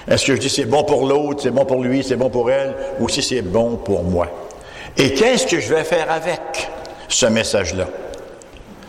Est-ce 0.07 0.25
que 0.25 0.36
je 0.36 0.39
dis 0.39 0.50
c'est 0.50 0.65
bon 0.65 0.84
pour 0.84 1.07
l'autre, 1.07 1.41
c'est 1.41 1.51
bon 1.51 1.65
pour 1.65 1.84
lui, 1.84 2.03
c'est 2.03 2.15
bon 2.15 2.29
pour 2.29 2.51
elle, 2.51 2.75
ou 3.00 3.10
si 3.10 3.24
c'est 3.24 3.41
bon 3.41 3.75
pour 3.77 4.03
moi? 4.03 4.27
Et 4.98 5.13
qu'est-ce 5.13 5.48
que 5.48 5.60
je 5.60 5.74
vais 5.74 5.84
faire 5.84 6.12
avec 6.12 6.69
ce 7.10 7.25
message-là? 7.25 7.88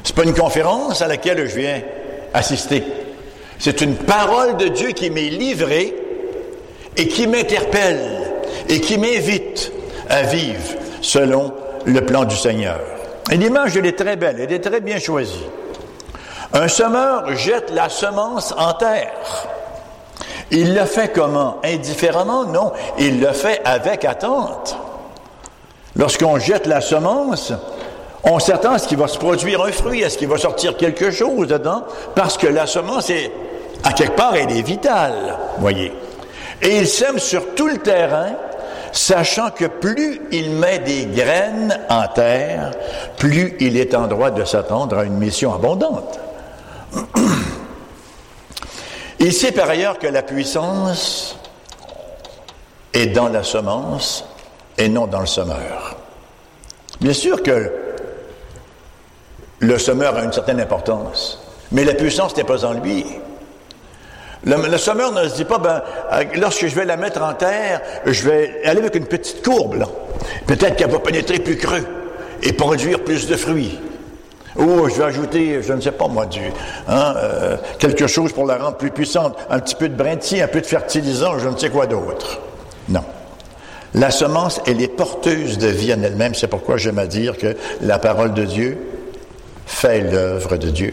C'est 0.05 0.15
pas 0.15 0.25
une 0.25 0.35
conférence 0.35 1.03
à 1.03 1.09
laquelle 1.09 1.49
je 1.49 1.57
viens 1.57 1.81
assister. 2.33 2.85
C'est 3.59 3.81
une 3.81 3.97
parole 3.97 4.57
de 4.59 4.69
Dieu 4.69 4.89
qui 4.91 5.11
m'est 5.11 5.31
livrée 5.31 5.97
et 6.97 7.09
qui 7.09 7.27
m'interpelle 7.27 8.01
et 8.69 8.81
qui 8.81 8.99
m'invite 8.99 9.73
à 10.09 10.23
vivre 10.23 10.63
selon 11.01 11.53
le 11.87 12.01
plan 12.03 12.25
du 12.25 12.37
Seigneur. 12.37 12.81
Et 13.31 13.37
l'image, 13.37 13.77
elle 13.77 13.87
est 13.87 13.99
très 13.99 14.17
belle, 14.17 14.37
elle 14.41 14.53
est 14.53 14.61
très 14.61 14.81
bien 14.81 14.99
choisie. 14.99 15.47
Un 16.53 16.69
semeur 16.69 17.37
jette 17.37 17.71
la 17.71 17.89
semence 17.89 18.55
en 18.57 18.73
terre. 18.75 19.13
Il 20.51 20.75
le 20.75 20.85
fait 20.85 21.13
comment? 21.13 21.59
Indifféremment? 21.65 22.45
Non, 22.45 22.73
il 22.99 23.21
le 23.21 23.33
fait 23.33 23.61
avec 23.65 24.05
attente. 24.05 24.77
Lorsqu'on 25.97 26.39
jette 26.39 26.67
la 26.67 26.81
semence, 26.81 27.53
on 28.23 28.39
s'attend 28.39 28.73
à 28.73 28.79
ce 28.79 28.87
qu'il 28.87 28.99
va 28.99 29.09
se 29.09 29.19
produire 29.19 29.63
un 29.63 29.73
fruit, 29.73 30.05
à 30.05 30.11
ce 30.11 30.19
qu'il 30.19 30.29
va 30.29 30.39
sortir 30.39 30.77
quelque 30.77 31.11
chose 31.11 31.49
dedans, 31.49 31.85
parce 32.15 32.37
que 32.37 32.47
la 32.47 32.67
semence 32.67 33.11
est, 33.11 33.33
à 33.83 33.93
quelque 33.93 34.17
part, 34.17 34.37
elle 34.37 34.57
est 34.57 34.63
vitale, 34.63 35.37
voyez. 35.59 35.93
Et 36.63 36.79
il 36.79 36.87
sème 36.87 37.19
sur 37.19 37.55
tout 37.55 37.69
le 37.69 37.79
terrain 37.79 38.29
sachant 38.97 39.51
que 39.51 39.67
plus 39.67 40.21
il 40.33 40.53
met 40.53 40.79
des 40.79 41.07
graines 41.07 41.79
en 41.89 42.09
terre, 42.09 42.71
plus 43.19 43.55
il 43.61 43.77
est 43.77 43.95
en 43.95 44.07
droit 44.07 44.31
de 44.31 44.45
s'attendre 44.45 44.99
à 44.99 45.05
une 45.05 45.19
mission 45.19 45.55
abondante. 45.55 46.19
Il 49.19 49.33
sait 49.33 49.53
par 49.53 49.71
ailleurs 49.71 49.99
que 49.99 50.07
la 50.07 50.23
puissance 50.23 51.39
est 52.93 53.07
dans 53.07 53.29
la 53.29 53.43
semence 53.43 54.27
et 54.77 54.89
non 54.89 55.07
dans 55.07 55.21
le 55.21 55.27
semeur. 55.27 55.97
Bien 57.01 57.15
sûr 57.15 57.43
que 57.43 57.73
le 59.59 59.79
semeur 59.79 60.17
a 60.17 60.23
une 60.23 60.33
certaine 60.33 60.61
importance, 60.61 61.41
mais 61.73 61.85
la 61.85 61.95
puissance 61.95 62.37
n'est 62.37 62.45
pas 62.45 62.65
en 62.65 62.75
lui. 62.75 63.07
Le, 64.47 64.79
semeur 64.79 65.11
ne 65.11 65.29
se 65.29 65.35
dit 65.35 65.45
pas, 65.45 65.59
ben, 65.59 65.83
euh, 66.13 66.23
lorsque 66.37 66.69
je 66.69 66.75
vais 66.75 66.85
la 66.85 66.97
mettre 66.97 67.21
en 67.21 67.35
terre, 67.35 67.81
je 68.07 68.29
vais 68.29 68.61
aller 68.65 68.79
avec 68.79 68.95
une 68.95 69.07
petite 69.07 69.45
courbe. 69.45 69.85
Peut-être 70.47 70.77
qu'elle 70.77 70.91
va 70.91 71.01
pénétrer 71.01 71.41
plus 71.41 71.57
creux 71.57 71.85
et 72.45 72.53
produire 72.53 73.03
plus 73.03 73.27
de 73.27 73.35
fruits. 73.35 73.81
Ou 74.55 74.89
je 74.89 74.95
vais 74.95 75.05
ajouter, 75.05 75.63
je 75.63 75.73
ne 75.73 75.81
sais 75.81 75.91
pas 75.91 76.07
moi, 76.07 76.27
du, 76.27 76.41
hein, 76.89 77.15
euh, 77.17 77.57
quelque 77.81 78.07
chose 78.07 78.33
pour 78.33 78.47
la 78.47 78.57
rendre 78.57 78.77
plus 78.77 78.93
puissante, 78.93 79.37
un 79.51 79.59
petit 79.59 79.75
peu 79.75 79.89
de 79.89 79.97
brintis, 79.97 80.41
un 80.41 80.47
peu 80.47 80.61
de 80.61 80.67
fertilisant, 80.67 81.41
je 81.41 81.49
ne 81.49 81.57
sais 81.57 81.69
quoi 81.69 81.87
d'autre. 81.87 82.39
Non. 82.89 83.03
La 83.95 84.13
semence, 84.13 84.61
elle 84.67 84.81
est 84.81 84.97
porteuse 84.97 85.59
de 85.59 85.69
vie 85.69 85.93
en 85.93 86.03
elle-même. 86.03 86.37
C'est 86.37 86.47
pourquoi 86.47 86.77
j'aime 86.77 86.99
à 87.01 87.07
dire 87.07 87.37
que 87.37 87.57
la 87.81 87.99
parole 87.99 88.33
de 88.33 88.45
Dieu 88.45 88.79
fait 89.67 90.03
l'œuvre 90.03 90.57
de 90.57 90.71
Dieu. 90.71 90.93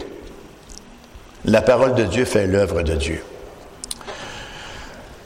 La 1.44 1.62
parole 1.62 1.94
de 1.94 2.02
Dieu 2.02 2.24
fait 2.24 2.48
l'œuvre 2.48 2.82
de 2.82 2.94
Dieu. 2.94 3.22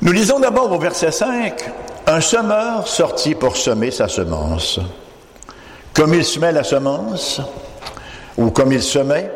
Nous 0.01 0.13
lisons 0.13 0.39
d'abord 0.39 0.71
au 0.71 0.79
verset 0.79 1.11
5, 1.11 1.55
un 2.07 2.21
semeur 2.21 2.87
sortit 2.87 3.35
pour 3.35 3.57
semer 3.57 3.91
sa 3.91 4.07
semence. 4.07 4.79
Comme 5.93 6.15
il 6.15 6.25
semait 6.25 6.53
la 6.53 6.63
semence, 6.63 7.41
ou 8.37 8.51
comme 8.51 8.71
il 8.71 8.83
semait, 8.83 9.29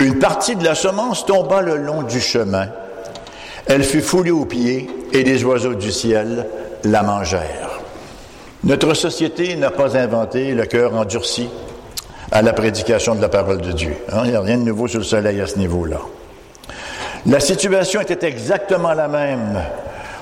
une 0.00 0.18
partie 0.18 0.56
de 0.56 0.64
la 0.64 0.74
semence 0.74 1.24
tomba 1.26 1.62
le 1.62 1.76
long 1.76 2.02
du 2.02 2.20
chemin. 2.20 2.66
Elle 3.66 3.84
fut 3.84 4.00
foulée 4.00 4.32
aux 4.32 4.46
pieds 4.46 4.90
et 5.12 5.22
les 5.22 5.44
oiseaux 5.44 5.74
du 5.74 5.92
ciel 5.92 6.44
la 6.82 7.04
mangèrent. 7.04 7.80
Notre 8.64 8.94
société 8.94 9.54
n'a 9.54 9.70
pas 9.70 9.96
inventé 9.96 10.54
le 10.54 10.66
cœur 10.66 10.92
endurci 10.96 11.48
à 12.32 12.42
la 12.42 12.52
prédication 12.52 13.14
de 13.14 13.22
la 13.22 13.28
parole 13.28 13.60
de 13.60 13.70
Dieu. 13.70 13.96
Hein, 14.10 14.22
il 14.24 14.30
n'y 14.30 14.36
a 14.36 14.40
rien 14.40 14.58
de 14.58 14.64
nouveau 14.64 14.88
sur 14.88 14.98
le 14.98 15.04
soleil 15.04 15.40
à 15.40 15.46
ce 15.46 15.56
niveau-là. 15.56 15.98
La 17.26 17.38
situation 17.38 18.00
était 18.00 18.26
exactement 18.26 18.92
la 18.92 19.06
même 19.06 19.62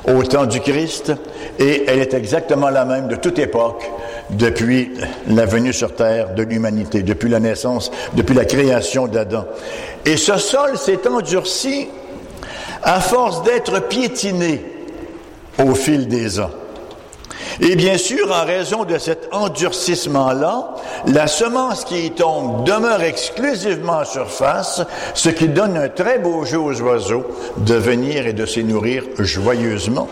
au 0.07 0.23
temps 0.23 0.47
du 0.47 0.61
Christ 0.61 1.12
et 1.59 1.85
elle 1.87 1.99
est 1.99 2.14
exactement 2.14 2.71
la 2.71 2.85
même 2.85 3.09
de 3.09 3.17
toute 3.17 3.38
époque 3.38 3.90
depuis 4.31 4.93
la 5.28 5.47
venue 5.47 5.73
sur 5.73 5.95
terre 5.95 6.35
de 6.35 6.43
l'humanité, 6.43 7.02
depuis 7.02 7.28
la 7.28 7.40
naissance, 7.40 7.90
depuis 8.14 8.35
la 8.35 8.45
création 8.45 9.07
d'Adam. 9.07 9.45
Et 10.05 10.17
ce 10.17 10.37
sol 10.38 10.76
s'est 10.76 11.07
endurci 11.09 11.88
à 12.83 13.00
force 13.00 13.43
d'être 13.43 13.88
piétiné 13.88 14.62
au 15.59 15.75
fil 15.75 16.09
des 16.09 16.40
ans. 16.40 16.50
Et 17.61 17.75
bien 17.75 17.99
sûr, 17.99 18.31
en 18.31 18.47
raison 18.47 18.85
de 18.85 18.99
cet 18.99 19.29
endurcissement-là, 19.33 20.77
la 21.07 21.27
semence 21.27 21.85
qui 21.85 22.07
y 22.07 22.11
tombe 22.12 22.65
demeure 22.65 23.03
exclusivement 23.03 23.99
en 23.99 24.05
surface, 24.05 24.83
ce 25.15 25.29
qui 25.29 25.49
donne 25.49 25.77
un 25.77 25.88
très 25.88 26.19
beau 26.19 26.45
jeu 26.45 26.59
aux 26.59 26.81
oiseaux 26.81 27.27
de 27.59 27.75
venir 27.75 28.27
et 28.27 28.33
de 28.33 28.47
s'y 28.47 28.62
nourrir 28.62 29.03
joyeusement. 29.19 30.09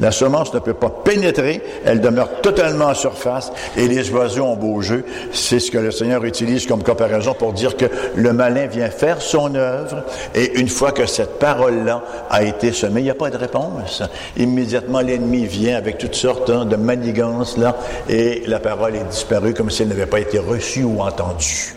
La 0.00 0.12
semence 0.12 0.54
ne 0.54 0.60
peut 0.60 0.74
pas 0.74 0.90
pénétrer, 0.90 1.60
elle 1.84 2.00
demeure 2.00 2.40
totalement 2.40 2.86
en 2.86 2.94
surface 2.94 3.50
et 3.76 3.88
les 3.88 4.10
oiseaux 4.10 4.44
ont 4.44 4.56
beau 4.56 4.80
jeu. 4.80 5.04
C'est 5.32 5.58
ce 5.58 5.70
que 5.70 5.78
le 5.78 5.90
Seigneur 5.90 6.24
utilise 6.24 6.66
comme 6.66 6.84
comparaison 6.84 7.34
pour 7.34 7.52
dire 7.52 7.76
que 7.76 7.86
le 8.14 8.32
malin 8.32 8.66
vient 8.66 8.90
faire 8.90 9.20
son 9.20 9.54
œuvre 9.56 10.04
et 10.34 10.60
une 10.60 10.68
fois 10.68 10.92
que 10.92 11.06
cette 11.06 11.38
parole-là 11.40 12.02
a 12.30 12.44
été 12.44 12.72
semée, 12.72 13.00
il 13.00 13.04
n'y 13.04 13.10
a 13.10 13.14
pas 13.14 13.30
de 13.30 13.36
réponse. 13.36 14.02
Immédiatement, 14.36 15.00
l'ennemi 15.00 15.46
vient 15.46 15.76
avec 15.76 15.98
toutes 15.98 16.14
sortes 16.14 16.50
hein, 16.50 16.64
de 16.64 16.76
manigances 16.76 17.56
là 17.56 17.76
et 18.08 18.44
la 18.46 18.60
parole 18.60 18.94
est 18.94 19.04
disparue 19.04 19.54
comme 19.54 19.70
si 19.70 19.82
elle 19.82 19.88
n'avait 19.88 20.06
pas 20.06 20.20
été 20.20 20.38
reçue 20.38 20.84
ou 20.84 21.00
entendue. 21.00 21.74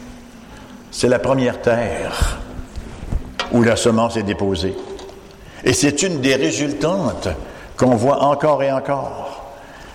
C'est 0.91 1.07
la 1.09 1.19
première 1.19 1.61
terre 1.61 2.39
où 3.51 3.63
la 3.63 3.75
semence 3.75 4.15
est 4.17 4.23
déposée. 4.23 4.75
Et 5.63 5.73
c'est 5.73 6.03
une 6.03 6.21
des 6.21 6.35
résultantes 6.35 7.29
qu'on 7.81 7.95
voit 7.95 8.21
encore 8.21 8.61
et 8.61 8.71
encore. 8.71 9.41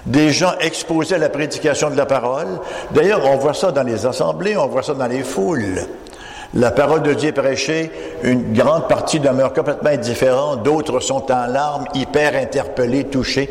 Des 0.06 0.30
gens 0.30 0.54
exposés 0.60 1.14
à 1.14 1.18
la 1.18 1.28
prédication 1.28 1.88
de 1.88 1.96
la 1.96 2.04
parole. 2.04 2.58
D'ailleurs, 2.90 3.24
on 3.26 3.36
voit 3.36 3.54
ça 3.54 3.70
dans 3.70 3.84
les 3.84 4.06
assemblées, 4.06 4.56
on 4.56 4.66
voit 4.66 4.82
ça 4.82 4.94
dans 4.94 5.06
les 5.06 5.22
foules. 5.22 5.86
La 6.54 6.72
parole 6.72 7.02
de 7.02 7.14
Dieu 7.14 7.28
est 7.28 7.32
prêchée, 7.32 7.92
une 8.24 8.52
grande 8.52 8.88
partie 8.88 9.20
demeure 9.20 9.52
complètement 9.52 9.90
indifférente, 9.90 10.64
d'autres 10.64 10.98
sont 11.00 11.30
en 11.30 11.46
larmes, 11.46 11.86
hyper 11.94 12.34
interpellés, 12.34 13.04
touchés. 13.04 13.50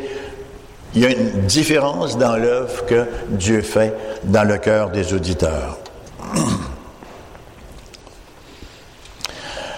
Il 0.95 1.01
y 1.01 1.05
a 1.05 1.11
une 1.11 1.41
différence 1.41 2.17
dans 2.17 2.35
l'œuvre 2.35 2.85
que 2.85 3.05
Dieu 3.29 3.61
fait 3.61 3.93
dans 4.23 4.43
le 4.43 4.57
cœur 4.57 4.89
des 4.89 5.13
auditeurs. 5.13 5.77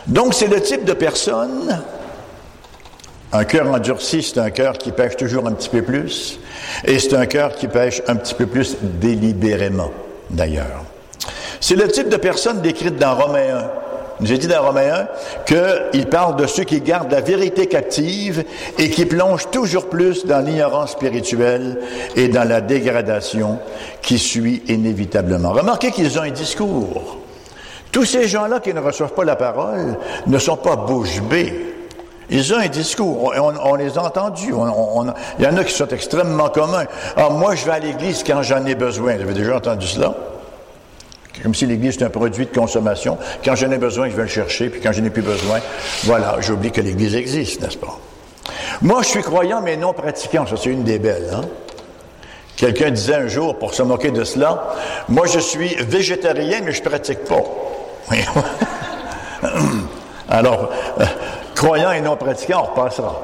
Donc, 0.07 0.33
c'est 0.33 0.47
le 0.47 0.61
type 0.61 0.85
de 0.85 0.93
personne 0.93 1.83
un 3.33 3.43
cœur 3.43 3.67
endurci, 3.71 4.23
c'est 4.23 4.39
un 4.39 4.49
cœur 4.49 4.77
qui 4.77 4.91
pêche 4.91 5.17
toujours 5.17 5.47
un 5.47 5.51
petit 5.51 5.69
peu 5.69 5.81
plus, 5.81 6.39
et 6.85 6.99
c'est 6.99 7.15
un 7.15 7.25
cœur 7.25 7.55
qui 7.55 7.67
pêche 7.67 8.01
un 8.07 8.15
petit 8.15 8.33
peu 8.33 8.45
plus 8.45 8.77
délibérément, 8.81 9.91
d'ailleurs. 10.29 10.83
C'est 11.59 11.75
le 11.75 11.87
type 11.87 12.09
de 12.09 12.17
personne 12.17 12.61
décrite 12.61 12.97
dans 12.97 13.15
Romains 13.15 13.55
1. 14.19 14.25
J'ai 14.25 14.37
dit 14.37 14.47
dans 14.47 14.63
Romains 14.63 15.05
1 15.47 15.91
qu'il 15.91 16.07
parle 16.07 16.37
de 16.37 16.47
ceux 16.47 16.63
qui 16.63 16.81
gardent 16.81 17.11
la 17.11 17.21
vérité 17.21 17.67
captive 17.67 18.43
et 18.79 18.89
qui 18.89 19.05
plongent 19.05 19.49
toujours 19.51 19.89
plus 19.89 20.25
dans 20.25 20.39
l'ignorance 20.39 20.93
spirituelle 20.93 21.79
et 22.15 22.27
dans 22.27 22.47
la 22.47 22.61
dégradation 22.61 23.59
qui 24.01 24.17
suit 24.17 24.63
inévitablement. 24.67 25.51
Remarquez 25.51 25.91
qu'ils 25.91 26.17
ont 26.17 26.23
un 26.23 26.31
discours. 26.31 27.17
Tous 27.91 28.05
ces 28.05 28.27
gens-là 28.27 28.59
qui 28.59 28.73
ne 28.73 28.79
reçoivent 28.79 29.13
pas 29.13 29.23
la 29.23 29.35
parole 29.35 29.97
ne 30.25 30.39
sont 30.39 30.57
pas 30.57 30.75
bouche 30.75 31.21
bée. 31.21 31.66
Ils 32.29 32.53
ont 32.53 32.57
un 32.57 32.67
discours, 32.67 33.33
on, 33.63 33.75
les 33.75 33.97
a 33.97 34.03
entendus. 34.03 34.53
il 35.39 35.45
y 35.45 35.47
en 35.47 35.57
a 35.57 35.63
qui 35.63 35.73
sont 35.73 35.87
extrêmement 35.87 36.49
communs. 36.49 36.85
Alors, 37.15 37.31
moi, 37.31 37.55
je 37.55 37.65
vais 37.65 37.71
à 37.71 37.79
l'église 37.79 38.23
quand 38.25 38.43
j'en 38.43 38.65
ai 38.65 38.75
besoin. 38.75 39.15
Vous 39.15 39.21
avez 39.21 39.33
déjà 39.33 39.55
entendu 39.55 39.87
cela? 39.87 40.13
Comme 41.41 41.55
si 41.55 41.65
l'église 41.65 41.97
est 41.97 42.03
un 42.03 42.09
produit 42.09 42.45
de 42.45 42.53
consommation. 42.53 43.17
Quand 43.45 43.55
j'en 43.55 43.71
ai 43.71 43.77
besoin, 43.77 44.09
je 44.09 44.15
vais 44.15 44.23
le 44.23 44.27
chercher, 44.27 44.69
puis 44.69 44.81
quand 44.81 44.91
je 44.91 45.01
n'ai 45.01 45.09
plus 45.09 45.21
besoin, 45.21 45.59
voilà, 46.03 46.35
j'oublie 46.41 46.71
que 46.71 46.81
l'église 46.81 47.15
existe, 47.15 47.61
n'est-ce 47.61 47.77
pas? 47.77 47.97
Moi, 48.81 49.03
je 49.03 49.07
suis 49.07 49.21
croyant, 49.21 49.61
mais 49.61 49.77
non 49.77 49.93
pratiquant. 49.93 50.45
Ça, 50.45 50.55
c'est 50.57 50.69
une 50.69 50.83
des 50.83 50.99
belles. 50.99 51.29
Hein? 51.33 51.45
Quelqu'un 52.57 52.89
disait 52.89 53.15
un 53.15 53.27
jour, 53.27 53.57
pour 53.57 53.73
se 53.73 53.83
moquer 53.83 54.11
de 54.11 54.23
cela, 54.23 54.73
moi, 55.07 55.27
je 55.27 55.39
suis 55.39 55.75
végétarien, 55.75 56.59
mais 56.63 56.71
je 56.71 56.81
pratique 56.81 57.23
pas. 57.23 57.43
Alors, 60.29 60.69
euh, 60.99 61.05
croyant 61.55 61.91
et 61.91 62.01
non 62.01 62.15
pratiquant, 62.17 62.63
on 62.63 62.75
repassera. 62.75 63.15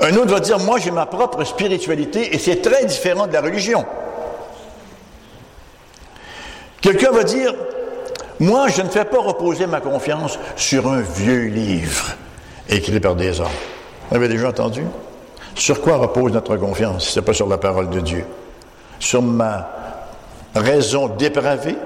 Un 0.00 0.16
autre 0.16 0.32
va 0.32 0.40
dire, 0.40 0.58
moi 0.58 0.78
j'ai 0.78 0.90
ma 0.90 1.06
propre 1.06 1.44
spiritualité 1.44 2.34
et 2.34 2.38
c'est 2.38 2.62
très 2.62 2.84
différent 2.84 3.26
de 3.26 3.32
la 3.32 3.40
religion. 3.40 3.84
Quelqu'un 6.80 7.12
va 7.12 7.22
dire, 7.22 7.54
moi 8.40 8.68
je 8.68 8.82
ne 8.82 8.88
fais 8.88 9.04
pas 9.04 9.20
reposer 9.20 9.66
ma 9.66 9.80
confiance 9.80 10.38
sur 10.56 10.88
un 10.88 11.00
vieux 11.00 11.44
livre 11.44 12.16
écrit 12.68 12.98
par 12.98 13.14
des 13.14 13.40
hommes. 13.40 13.46
Vous 14.10 14.16
avez 14.16 14.28
déjà 14.28 14.48
entendu? 14.48 14.84
Sur 15.54 15.80
quoi 15.80 15.96
repose 15.96 16.32
notre 16.32 16.56
confiance 16.56 17.08
ce 17.08 17.20
n'est 17.20 17.24
pas 17.24 17.34
sur 17.34 17.48
la 17.48 17.58
parole 17.58 17.90
de 17.90 18.00
Dieu? 18.00 18.24
Sur 18.98 19.22
ma 19.22 19.68
raison 20.54 21.08
dépravée? 21.08 21.76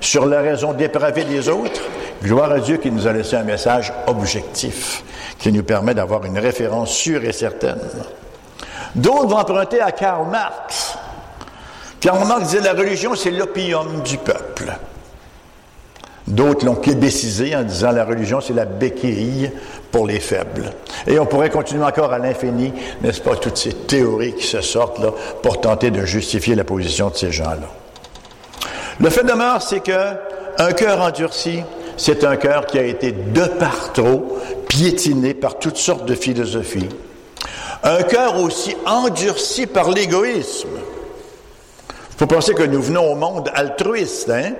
Sur 0.00 0.26
la 0.26 0.40
raison 0.40 0.72
dépravée 0.72 1.24
des 1.24 1.48
autres? 1.48 1.80
Gloire 2.22 2.52
à 2.52 2.60
Dieu 2.60 2.78
qui 2.78 2.90
nous 2.90 3.06
a 3.06 3.12
laissé 3.12 3.36
un 3.36 3.42
message 3.42 3.92
objectif, 4.06 5.04
qui 5.38 5.52
nous 5.52 5.62
permet 5.62 5.94
d'avoir 5.94 6.24
une 6.24 6.38
référence 6.38 6.90
sûre 6.90 7.24
et 7.24 7.32
certaine. 7.32 7.80
D'autres 8.94 9.26
vont 9.26 9.38
emprunter 9.38 9.80
à 9.80 9.92
Karl 9.92 10.28
Marx. 10.30 10.96
Karl 12.00 12.26
Marx 12.26 12.44
disait 12.44 12.60
la 12.60 12.72
religion, 12.72 13.14
c'est 13.14 13.30
l'opium 13.30 14.02
du 14.02 14.18
peuple. 14.18 14.72
D'autres 16.26 16.64
l'ont 16.64 16.76
québécisé 16.76 17.54
en 17.54 17.62
disant 17.62 17.90
la 17.90 18.04
religion, 18.04 18.40
c'est 18.40 18.54
la 18.54 18.64
béquille 18.64 19.50
pour 19.90 20.06
les 20.06 20.20
faibles. 20.20 20.72
Et 21.06 21.18
on 21.18 21.26
pourrait 21.26 21.50
continuer 21.50 21.84
encore 21.84 22.12
à 22.12 22.18
l'infini, 22.18 22.72
n'est-ce 23.02 23.20
pas, 23.20 23.36
toutes 23.36 23.58
ces 23.58 23.74
théories 23.74 24.34
qui 24.34 24.46
se 24.46 24.62
sortent 24.62 25.00
là 25.00 25.10
pour 25.42 25.60
tenter 25.60 25.90
de 25.90 26.06
justifier 26.06 26.54
la 26.54 26.64
position 26.64 27.10
de 27.10 27.14
ces 27.14 27.30
gens-là. 27.30 27.68
Le 29.00 29.10
fait 29.10 29.24
demeure, 29.24 29.60
c'est 29.60 29.80
que 29.80 30.14
un 30.56 30.72
cœur 30.72 31.02
endurci, 31.02 31.62
c'est 31.96 32.24
un 32.24 32.36
cœur 32.36 32.66
qui 32.66 32.78
a 32.78 32.84
été 32.84 33.12
de 33.12 33.44
par 33.44 33.92
trop 33.92 34.38
piétiné 34.68 35.34
par 35.34 35.58
toutes 35.58 35.76
sortes 35.76 36.04
de 36.04 36.14
philosophies. 36.14 36.88
Un 37.82 38.02
cœur 38.02 38.40
aussi 38.40 38.76
endurci 38.86 39.66
par 39.66 39.90
l'égoïsme. 39.90 40.68
Il 41.88 42.16
faut 42.16 42.26
penser 42.26 42.54
que 42.54 42.62
nous 42.62 42.80
venons 42.80 43.10
au 43.10 43.14
monde 43.14 43.50
altruiste, 43.54 44.30
hein? 44.30 44.52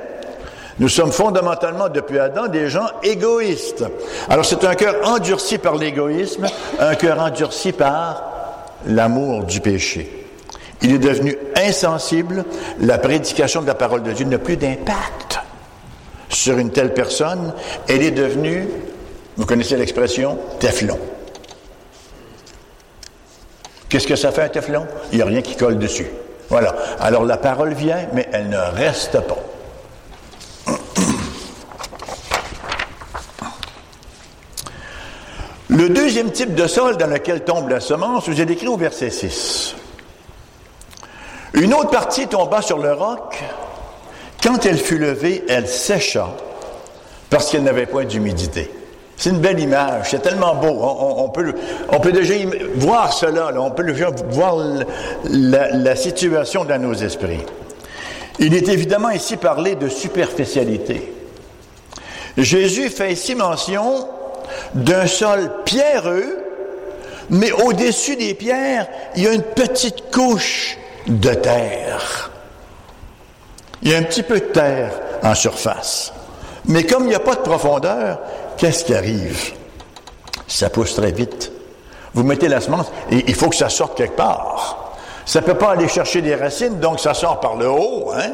Nous 0.81 0.88
sommes 0.88 1.12
fondamentalement, 1.12 1.88
depuis 1.88 2.18
Adam, 2.18 2.49
des 2.49 2.68
gens 2.68 2.87
égoïstes. 3.05 3.85
Alors 4.29 4.44
c'est 4.44 4.64
un 4.64 4.75
cœur 4.75 4.97
endurci 5.09 5.59
par 5.59 5.77
l'égoïsme, 5.77 6.47
un 6.81 6.94
cœur 6.97 7.20
endurci 7.20 7.73
par 7.73 8.25
l'amour 8.87 9.44
du 9.44 9.61
péché. 9.61 10.27
Il 10.83 10.92
est 10.92 10.99
devenu 10.99 11.38
insensible, 11.57 12.44
la 12.81 12.99
prédication 12.99 13.62
de 13.62 13.68
la 13.68 13.75
parole 13.75 14.03
de 14.03 14.12
Dieu 14.12 14.27
n'a 14.27 14.38
plus 14.38 14.57
d'impact 14.57 15.38
sur 16.35 16.59
une 16.59 16.70
telle 16.70 16.92
personne, 16.92 17.55
elle 17.88 18.03
est 18.03 18.11
devenue, 18.11 18.68
vous 19.37 19.47
connaissez 19.47 19.77
l'expression, 19.77 20.38
Teflon. 20.61 20.99
Qu'est-ce 23.88 24.07
que 24.07 24.16
ça 24.16 24.33
fait 24.33 24.42
un 24.42 24.49
Teflon? 24.49 24.87
Il 25.12 25.16
n'y 25.16 25.23
a 25.23 25.27
rien 25.27 25.42
qui 25.42 25.57
colle 25.57 25.79
dessus. 25.79 26.09
Voilà. 26.49 26.75
Alors 27.01 27.25
la 27.25 27.37
parole 27.37 27.75
vient, 27.75 28.09
mais 28.12 28.29
elle 28.33 28.49
ne 28.49 28.59
reste 28.59 29.20
pas. 29.20 29.38
Le 35.68 35.88
deuxième 35.88 36.31
type 36.33 36.55
de 36.55 36.66
sol 36.66 36.97
dans 36.97 37.07
lequel 37.07 37.44
tombe 37.44 37.68
la 37.68 37.81
semence, 37.81 38.29
vous 38.29 38.40
ai 38.40 38.47
décrit 38.47 38.68
au 38.68 38.77
verset 38.77 39.11
6. 39.11 39.77
Une 41.55 41.73
autre 41.73 41.90
partie 41.90 42.27
tomba 42.27 42.61
sur 42.62 42.79
le 42.79 42.92
roc, 42.92 43.40
quand 44.44 44.66
elle 44.66 44.78
fut 44.78 44.98
levée, 44.98 45.42
elle 45.48 45.66
sécha 45.66 46.28
parce 47.30 47.50
qu'elle 47.50 47.62
n'avait 47.62 47.87
point 47.87 48.04
d'humidité. 48.04 48.70
C'est 49.16 49.30
une 49.30 49.38
belle 49.38 49.59
image, 49.59 50.11
c'est 50.11 50.22
tellement 50.22 50.54
beau. 50.54 50.76
On, 50.80 51.28
peut, 51.30 51.54
on 51.88 51.98
déjà 51.98 52.35
voir 52.74 53.12
cela, 53.12 53.50
on 53.57 53.70
peut 53.70 53.85
déjà 53.85 54.11
voir 54.28 54.57
la, 55.24 55.70
la 55.70 55.96
situation 55.96 56.64
dans 56.64 56.80
nos 56.80 56.94
esprits. 56.94 57.42
Il 58.38 58.54
est 58.54 58.68
évidemment 58.68 59.11
ici 59.11 59.37
parlé 59.37 59.76
de 59.76 59.88
superficialité. 59.88 61.12
Jésus 62.37 62.90
fait 62.90 63.12
ici 63.12 63.35
mention 63.35 64.09
d'un 64.74 65.07
sol 65.07 65.50
pierreux, 65.64 66.38
mais 67.30 67.52
au-dessus 67.52 68.16
des 68.16 68.35
pierres, 68.35 68.88
il 69.16 69.22
y 69.22 69.28
a 69.28 69.33
une 69.33 69.42
petite 69.42 70.11
couche 70.12 70.76
de 71.07 71.33
terre. 71.33 72.23
Il 73.85 73.90
y 73.90 73.94
a 73.94 73.99
un 73.99 74.03
petit 74.03 74.23
peu 74.23 74.40
de 74.40 74.47
terre 74.47 74.92
en 75.23 75.35
surface. 75.35 76.12
Mais 76.66 76.85
comme 76.85 77.05
il 77.05 77.11
n'y 77.11 77.14
a 77.14 77.20
pas 77.20 77.35
de 77.35 77.40
profondeur, 77.40 78.18
qu'est-ce 78.57 78.83
qui 78.85 78.94
arrive? 78.94 79.53
Ça 80.47 80.70
pousse 80.70 80.94
très 80.94 81.12
vite. 81.12 81.53
Vous 82.14 82.23
mettez 82.23 82.49
la 82.49 82.62
semence 82.62 82.90
et 83.11 83.25
il 83.27 83.35
faut 83.35 83.51
que 83.51 83.57
ça 83.57 83.68
sorte 83.68 83.97
quelque 83.97 84.16
part. 84.16 84.94
Ça 85.27 85.40
ne 85.40 85.44
peut 85.44 85.55
pas 85.55 85.73
aller 85.73 85.88
chercher 85.88 86.23
des 86.23 86.35
racines, 86.35 86.81
donc 86.81 86.99
ça 86.99 87.12
sort 87.12 87.40
par 87.40 87.57
le 87.57 87.68
haut. 87.68 88.11
Hein? 88.16 88.33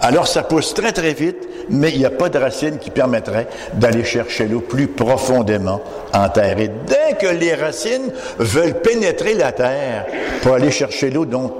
Alors 0.00 0.26
ça 0.26 0.42
pousse 0.42 0.74
très 0.74 0.90
très 0.90 1.12
vite, 1.12 1.48
mais 1.68 1.90
il 1.90 1.98
n'y 1.98 2.04
a 2.04 2.10
pas 2.10 2.28
de 2.28 2.38
racines 2.38 2.78
qui 2.78 2.90
permettraient 2.90 3.46
d'aller 3.74 4.02
chercher 4.02 4.48
l'eau 4.48 4.60
plus 4.60 4.88
profondément 4.88 5.80
en 6.12 6.28
terre. 6.28 6.58
Et 6.58 6.70
dès 6.86 7.16
que 7.20 7.32
les 7.32 7.54
racines 7.54 8.12
veulent 8.38 8.80
pénétrer 8.80 9.34
la 9.34 9.52
terre 9.52 10.06
pour 10.42 10.54
aller 10.54 10.72
chercher 10.72 11.10
l'eau 11.10 11.24
dont 11.24 11.52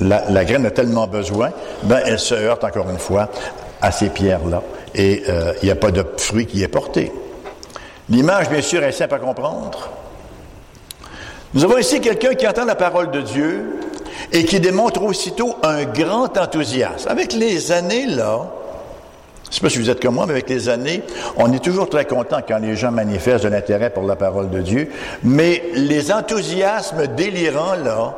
la, 0.00 0.44
graine 0.44 0.66
a 0.66 0.70
tellement 0.70 1.06
besoin, 1.06 1.50
ben 1.84 2.00
elle 2.04 2.18
se 2.18 2.34
heurte 2.34 2.64
encore 2.64 2.90
une 2.90 2.98
fois 2.98 3.28
à 3.80 3.92
ces 3.92 4.08
pierres-là 4.08 4.62
et 4.94 5.22
euh, 5.28 5.52
il 5.62 5.66
n'y 5.66 5.70
a 5.70 5.76
pas 5.76 5.90
de 5.90 6.04
fruit 6.16 6.46
qui 6.46 6.62
est 6.62 6.68
porté. 6.68 7.12
L'image, 8.08 8.50
bien 8.50 8.60
sûr, 8.60 8.82
est 8.82 8.92
simple 8.92 9.14
à 9.14 9.18
comprendre. 9.18 9.88
Nous 11.54 11.64
avons 11.64 11.78
ici 11.78 12.00
quelqu'un 12.00 12.34
qui 12.34 12.46
entend 12.46 12.64
la 12.64 12.74
parole 12.74 13.10
de 13.10 13.20
Dieu 13.20 13.80
et 14.32 14.44
qui 14.44 14.60
démontre 14.60 15.02
aussitôt 15.02 15.56
un 15.62 15.84
grand 15.84 16.36
enthousiasme. 16.36 17.08
Avec 17.08 17.32
les 17.32 17.72
années, 17.72 18.06
là, 18.06 18.50
je 19.44 19.48
ne 19.50 19.54
sais 19.54 19.60
pas 19.60 19.70
si 19.70 19.78
vous 19.78 19.90
êtes 19.90 20.00
comme 20.00 20.14
moi, 20.14 20.26
mais 20.26 20.32
avec 20.32 20.48
les 20.48 20.68
années, 20.68 21.02
on 21.36 21.52
est 21.52 21.62
toujours 21.62 21.88
très 21.88 22.04
content 22.04 22.38
quand 22.46 22.58
les 22.58 22.76
gens 22.76 22.92
manifestent 22.92 23.44
de 23.44 23.48
l'intérêt 23.48 23.90
pour 23.90 24.04
la 24.04 24.14
parole 24.14 24.50
de 24.50 24.60
Dieu. 24.60 24.90
Mais 25.24 25.62
les 25.74 26.12
enthousiasmes 26.12 27.08
délirants, 27.08 27.74
là, 27.74 28.14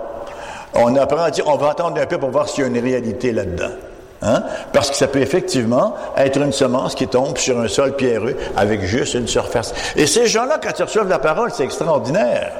on 0.74 0.94
apprend 0.96 1.22
à 1.22 1.30
dire, 1.30 1.46
on 1.48 1.56
va 1.56 1.70
attendre 1.70 2.00
un 2.00 2.06
peu 2.06 2.18
pour 2.18 2.30
voir 2.30 2.48
s'il 2.48 2.62
y 2.62 2.64
a 2.64 2.68
une 2.68 2.78
réalité 2.78 3.32
là-dedans. 3.32 3.70
Hein? 4.22 4.44
Parce 4.72 4.90
que 4.90 4.96
ça 4.96 5.08
peut 5.08 5.20
effectivement 5.20 5.94
être 6.16 6.40
une 6.40 6.52
semence 6.52 6.94
qui 6.94 7.08
tombe 7.08 7.38
sur 7.38 7.58
un 7.58 7.68
sol 7.68 7.96
pierreux 7.96 8.36
avec 8.56 8.82
juste 8.82 9.14
une 9.14 9.26
surface. 9.26 9.74
Et 9.96 10.06
ces 10.06 10.26
gens-là, 10.26 10.58
quand 10.62 10.78
ils 10.78 10.84
reçoivent 10.84 11.08
la 11.08 11.18
parole, 11.18 11.50
c'est 11.52 11.64
extraordinaire. 11.64 12.52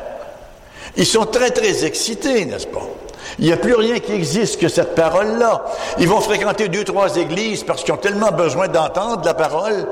Ils 0.96 1.07
sont 1.07 1.25
très, 1.25 1.51
très 1.51 1.85
excités, 1.85 2.44
n'est-ce 2.44 2.66
pas? 2.66 2.83
Il 3.38 3.46
n'y 3.46 3.53
a 3.53 3.57
plus 3.57 3.75
rien 3.75 3.98
qui 4.01 4.12
existe 4.12 4.61
que 4.61 4.68
cette 4.68 4.94
parole-là. 4.94 5.64
Ils 5.98 6.09
vont 6.09 6.20
fréquenter 6.20 6.68
deux, 6.68 6.85
trois 6.85 7.16
églises 7.16 7.62
parce 7.62 7.83
qu'ils 7.83 7.94
ont 7.94 7.98
tellement 7.98 8.33
besoin 8.33 8.68
d'entendre 8.68 9.22
la 9.25 9.33
parole. 9.33 9.87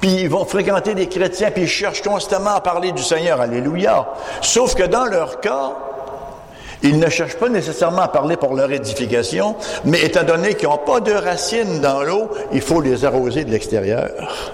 Puis 0.00 0.22
ils 0.22 0.28
vont 0.28 0.44
fréquenter 0.44 0.94
des 0.94 1.08
chrétiens, 1.08 1.50
puis 1.50 1.64
ils 1.64 1.68
cherchent 1.68 2.02
constamment 2.02 2.54
à 2.54 2.60
parler 2.60 2.92
du 2.92 3.02
Seigneur. 3.02 3.40
Alléluia. 3.40 4.08
Sauf 4.40 4.74
que 4.74 4.82
dans 4.82 5.04
leur 5.04 5.40
cas, 5.40 5.72
ils 6.82 6.98
ne 6.98 7.08
cherchent 7.08 7.36
pas 7.36 7.48
nécessairement 7.48 8.02
à 8.02 8.08
parler 8.08 8.36
pour 8.36 8.54
leur 8.54 8.70
édification, 8.72 9.56
mais 9.84 10.02
étant 10.02 10.24
donné 10.24 10.54
qu'ils 10.54 10.68
n'ont 10.68 10.78
pas 10.78 11.00
de 11.00 11.12
racines 11.12 11.80
dans 11.80 12.02
l'eau, 12.02 12.30
il 12.52 12.60
faut 12.62 12.80
les 12.80 13.04
arroser 13.04 13.44
de 13.44 13.50
l'extérieur. 13.50 14.52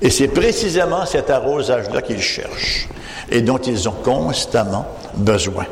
Et 0.00 0.10
c'est 0.10 0.28
précisément 0.28 1.04
cet 1.06 1.28
arrosage-là 1.28 2.02
qu'ils 2.02 2.22
cherchent 2.22 2.88
et 3.30 3.42
dont 3.42 3.58
ils 3.58 3.88
ont 3.88 3.96
constamment 4.04 4.86
besoin. 5.14 5.66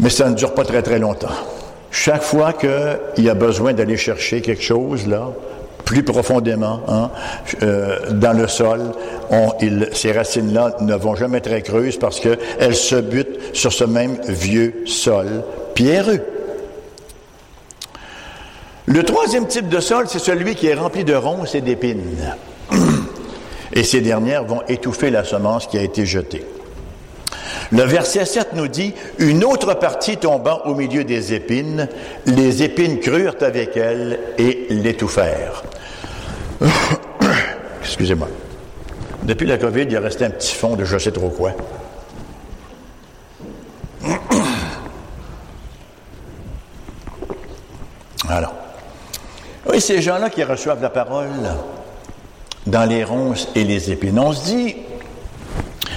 Mais 0.00 0.10
ça 0.10 0.28
ne 0.28 0.34
dure 0.34 0.54
pas 0.54 0.64
très 0.64 0.82
très 0.82 0.98
longtemps. 0.98 1.28
Chaque 1.90 2.22
fois 2.22 2.52
qu'il 2.52 3.24
y 3.24 3.30
a 3.30 3.34
besoin 3.34 3.72
d'aller 3.72 3.96
chercher 3.96 4.40
quelque 4.40 4.62
chose, 4.62 5.06
là, 5.06 5.30
plus 5.86 6.02
profondément 6.02 6.80
hein, 6.88 7.10
euh, 7.62 8.10
dans 8.10 8.36
le 8.36 8.48
sol, 8.48 8.82
ces 9.92 10.12
racines-là 10.12 10.76
ne 10.80 10.94
vont 10.96 11.14
jamais 11.14 11.40
très 11.40 11.62
creuses 11.62 11.96
parce 11.96 12.20
qu'elles 12.20 12.74
se 12.74 12.96
butent 12.96 13.38
sur 13.54 13.72
ce 13.72 13.84
même 13.84 14.18
vieux 14.28 14.82
sol 14.84 15.44
pierreux. 15.74 16.20
Le 18.86 19.02
troisième 19.04 19.46
type 19.46 19.68
de 19.68 19.80
sol, 19.80 20.06
c'est 20.08 20.18
celui 20.18 20.56
qui 20.56 20.66
est 20.66 20.74
rempli 20.74 21.04
de 21.04 21.14
ronces 21.14 21.54
et 21.54 21.60
d'épines. 21.60 22.34
Et 23.72 23.84
ces 23.84 24.00
dernières 24.00 24.44
vont 24.44 24.62
étouffer 24.68 25.10
la 25.10 25.22
semence 25.22 25.66
qui 25.66 25.78
a 25.78 25.82
été 25.82 26.04
jetée. 26.04 26.44
Le 27.72 27.82
verset 27.82 28.24
7 28.24 28.54
nous 28.54 28.68
dit, 28.68 28.94
une 29.18 29.44
autre 29.44 29.74
partie 29.74 30.16
tombant 30.16 30.62
au 30.66 30.74
milieu 30.74 31.04
des 31.04 31.34
épines, 31.34 31.88
les 32.26 32.62
épines 32.62 33.00
crurent 33.00 33.36
avec 33.40 33.76
elle 33.76 34.20
et 34.38 34.66
l'étouffèrent. 34.70 35.64
Excusez-moi. 37.80 38.28
Depuis 39.22 39.46
la 39.46 39.58
COVID, 39.58 39.82
il 39.82 39.96
a 39.96 40.00
resté 40.00 40.24
un 40.24 40.30
petit 40.30 40.54
fond 40.54 40.76
de 40.76 40.84
je 40.84 40.98
sais 40.98 41.12
trop 41.12 41.30
quoi. 41.30 41.52
Alors, 48.28 48.54
oui, 49.68 49.80
ces 49.80 50.02
gens-là 50.02 50.30
qui 50.30 50.44
reçoivent 50.44 50.82
la 50.82 50.90
parole 50.90 51.28
dans 52.66 52.88
les 52.88 53.04
ronces 53.04 53.48
et 53.54 53.64
les 53.64 53.90
épines, 53.90 54.18
on 54.18 54.32
se 54.32 54.44
dit, 54.44 54.76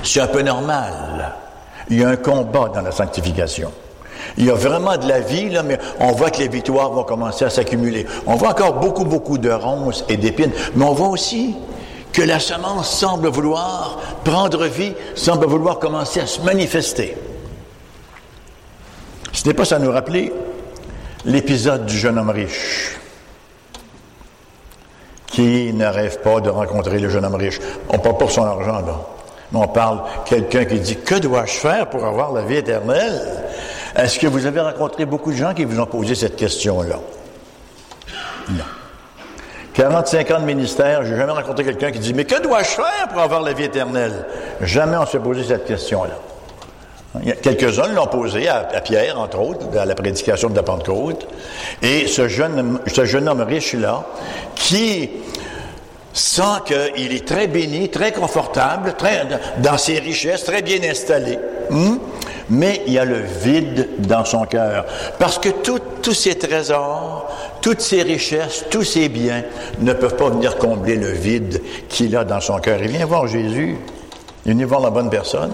c'est 0.03 0.21
un 0.21 0.27
peu 0.27 0.41
normal. 0.41 1.35
Il 1.89 1.99
y 1.99 2.03
a 2.03 2.09
un 2.09 2.15
combat 2.15 2.69
dans 2.73 2.81
la 2.81 2.91
sanctification. 2.91 3.71
Il 4.37 4.45
y 4.45 4.49
a 4.49 4.53
vraiment 4.53 4.97
de 4.97 5.07
la 5.07 5.19
vie, 5.19 5.49
là, 5.49 5.63
mais 5.63 5.77
on 5.99 6.11
voit 6.11 6.29
que 6.29 6.39
les 6.39 6.47
victoires 6.47 6.91
vont 6.91 7.03
commencer 7.03 7.45
à 7.45 7.49
s'accumuler. 7.49 8.05
On 8.25 8.35
voit 8.35 8.49
encore 8.49 8.73
beaucoup, 8.73 9.05
beaucoup 9.05 9.37
de 9.37 9.49
ronces 9.49 10.05
et 10.09 10.17
d'épines, 10.17 10.51
mais 10.75 10.85
on 10.85 10.93
voit 10.93 11.09
aussi 11.09 11.55
que 12.11 12.21
la 12.21 12.39
semence 12.39 12.89
semble 12.89 13.27
vouloir 13.27 13.99
prendre 14.23 14.65
vie, 14.65 14.93
semble 15.15 15.45
vouloir 15.45 15.79
commencer 15.79 16.19
à 16.19 16.27
se 16.27 16.41
manifester. 16.41 17.15
Ce 19.31 19.47
n'est 19.47 19.53
pas 19.53 19.65
ça 19.65 19.79
nous 19.79 19.91
rappeler 19.91 20.33
l'épisode 21.25 21.85
du 21.85 21.97
jeune 21.97 22.17
homme 22.17 22.31
riche 22.31 22.97
qui 25.27 25.71
ne 25.73 25.85
rêve 25.85 26.19
pas 26.21 26.41
de 26.41 26.49
rencontrer 26.49 26.97
le 26.97 27.09
jeune 27.09 27.23
homme 27.23 27.35
riche? 27.35 27.59
On 27.89 27.99
parle 27.99 28.17
pour 28.17 28.31
son 28.31 28.43
argent, 28.43 28.79
là 28.79 28.95
on 29.53 29.67
parle 29.67 30.01
quelqu'un 30.25 30.65
qui 30.65 30.79
dit 30.79 30.97
Que 30.97 31.15
dois-je 31.15 31.53
faire 31.53 31.89
pour 31.89 32.05
avoir 32.05 32.31
la 32.31 32.41
vie 32.41 32.57
éternelle? 32.57 33.43
Est-ce 33.99 34.17
que 34.17 34.27
vous 34.27 34.45
avez 34.45 34.61
rencontré 34.61 35.05
beaucoup 35.05 35.31
de 35.31 35.35
gens 35.35 35.53
qui 35.53 35.65
vous 35.65 35.77
ont 35.77 35.85
posé 35.85 36.15
cette 36.15 36.37
question-là? 36.37 36.99
Non. 38.49 38.63
45 39.73 40.31
ans 40.31 40.39
de 40.39 40.45
ministère, 40.45 41.03
j'ai 41.03 41.17
jamais 41.17 41.33
rencontré 41.33 41.65
quelqu'un 41.65 41.91
qui 41.91 41.99
dit 41.99 42.13
Mais 42.13 42.23
que 42.23 42.41
dois-je 42.41 42.69
faire 42.69 43.07
pour 43.11 43.21
avoir 43.21 43.41
la 43.41 43.51
vie 43.51 43.65
éternelle? 43.65 44.25
Jamais 44.61 44.95
on 44.95 45.05
s'est 45.05 45.19
posé 45.19 45.43
cette 45.43 45.65
question-là. 45.65 46.17
Quelques-uns 47.41 47.89
l'ont 47.89 48.07
posé 48.07 48.47
à, 48.47 48.63
Pierre, 48.81 49.19
entre 49.19 49.39
autres, 49.39 49.77
à 49.77 49.85
la 49.85 49.95
prédication 49.95 50.49
de 50.49 50.55
la 50.55 50.63
Pentecôte. 50.63 51.27
Et 51.81 52.07
ce 52.07 52.29
jeune, 52.29 52.79
ce 52.87 53.03
jeune 53.03 53.27
homme 53.27 53.41
riche-là, 53.41 54.05
qui 54.55 55.09
sent 56.13 56.41
qu'il 56.65 57.13
est 57.13 57.27
très 57.27 57.47
béni, 57.47 57.89
très 57.89 58.13
confortable, 58.13 58.93
très, 58.97 59.27
dans 59.57 59.77
ses 59.77 59.99
richesses, 59.99 60.45
très 60.45 60.61
bien 60.61 60.79
installé. 60.83 61.37
Hmm? 61.69 61.97
Mais 62.49 62.81
il 62.87 62.93
y 62.93 62.99
a 62.99 63.05
le 63.05 63.19
vide 63.19 63.89
dans 63.99 64.25
son 64.25 64.45
cœur. 64.45 64.85
Parce 65.19 65.37
que 65.37 65.49
tous 65.49 66.13
ces 66.13 66.35
trésors, 66.35 67.29
toutes 67.61 67.81
ces 67.81 68.01
richesses, 68.01 68.65
tous 68.69 68.83
ces 68.83 69.09
biens 69.09 69.43
ne 69.79 69.93
peuvent 69.93 70.15
pas 70.15 70.29
venir 70.29 70.57
combler 70.57 70.95
le 70.95 71.11
vide 71.11 71.61
qu'il 71.87 72.15
a 72.15 72.23
dans 72.23 72.41
son 72.41 72.57
cœur. 72.59 72.79
Il 72.81 72.89
vient 72.89 73.05
voir 73.05 73.27
Jésus. 73.27 73.77
Il 74.45 74.55
vient 74.55 74.65
voir 74.65 74.81
la 74.81 74.89
bonne 74.89 75.09
personne. 75.09 75.53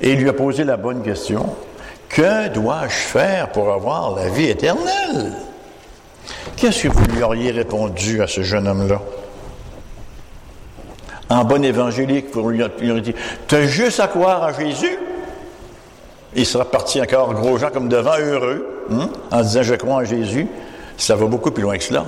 Et 0.00 0.12
il 0.12 0.20
lui 0.20 0.28
a 0.28 0.32
posé 0.32 0.64
la 0.64 0.76
bonne 0.76 1.02
question. 1.02 1.46
Que 2.08 2.48
dois-je 2.48 2.94
faire 2.94 3.50
pour 3.50 3.72
avoir 3.72 4.14
la 4.14 4.28
vie 4.28 4.48
éternelle? 4.48 5.32
Qu'est-ce 6.56 6.84
que 6.84 6.88
vous 6.88 7.04
lui 7.06 7.22
auriez 7.22 7.50
répondu 7.50 8.22
à 8.22 8.26
ce 8.26 8.42
jeune 8.42 8.68
homme-là? 8.68 9.00
en 11.32 11.44
bon 11.44 11.64
évangélique, 11.64 12.30
pour 12.30 12.50
lui, 12.50 12.58
dire 12.58 13.14
Tu 13.48 13.54
as 13.54 13.66
juste 13.66 14.00
à 14.00 14.08
croire 14.08 14.42
à 14.42 14.52
Jésus? 14.52 14.98
Il 16.34 16.46
sera 16.46 16.64
parti 16.64 17.00
encore 17.00 17.34
gros 17.34 17.58
gens 17.58 17.70
comme 17.70 17.88
devant, 17.88 18.18
heureux, 18.18 18.86
hein, 18.90 19.08
en 19.30 19.42
disant 19.42 19.62
Je 19.62 19.74
crois 19.74 19.96
en 19.96 20.04
Jésus. 20.04 20.46
Ça 20.96 21.16
va 21.16 21.26
beaucoup 21.26 21.50
plus 21.50 21.62
loin 21.62 21.76
que 21.76 21.84
cela. 21.84 22.06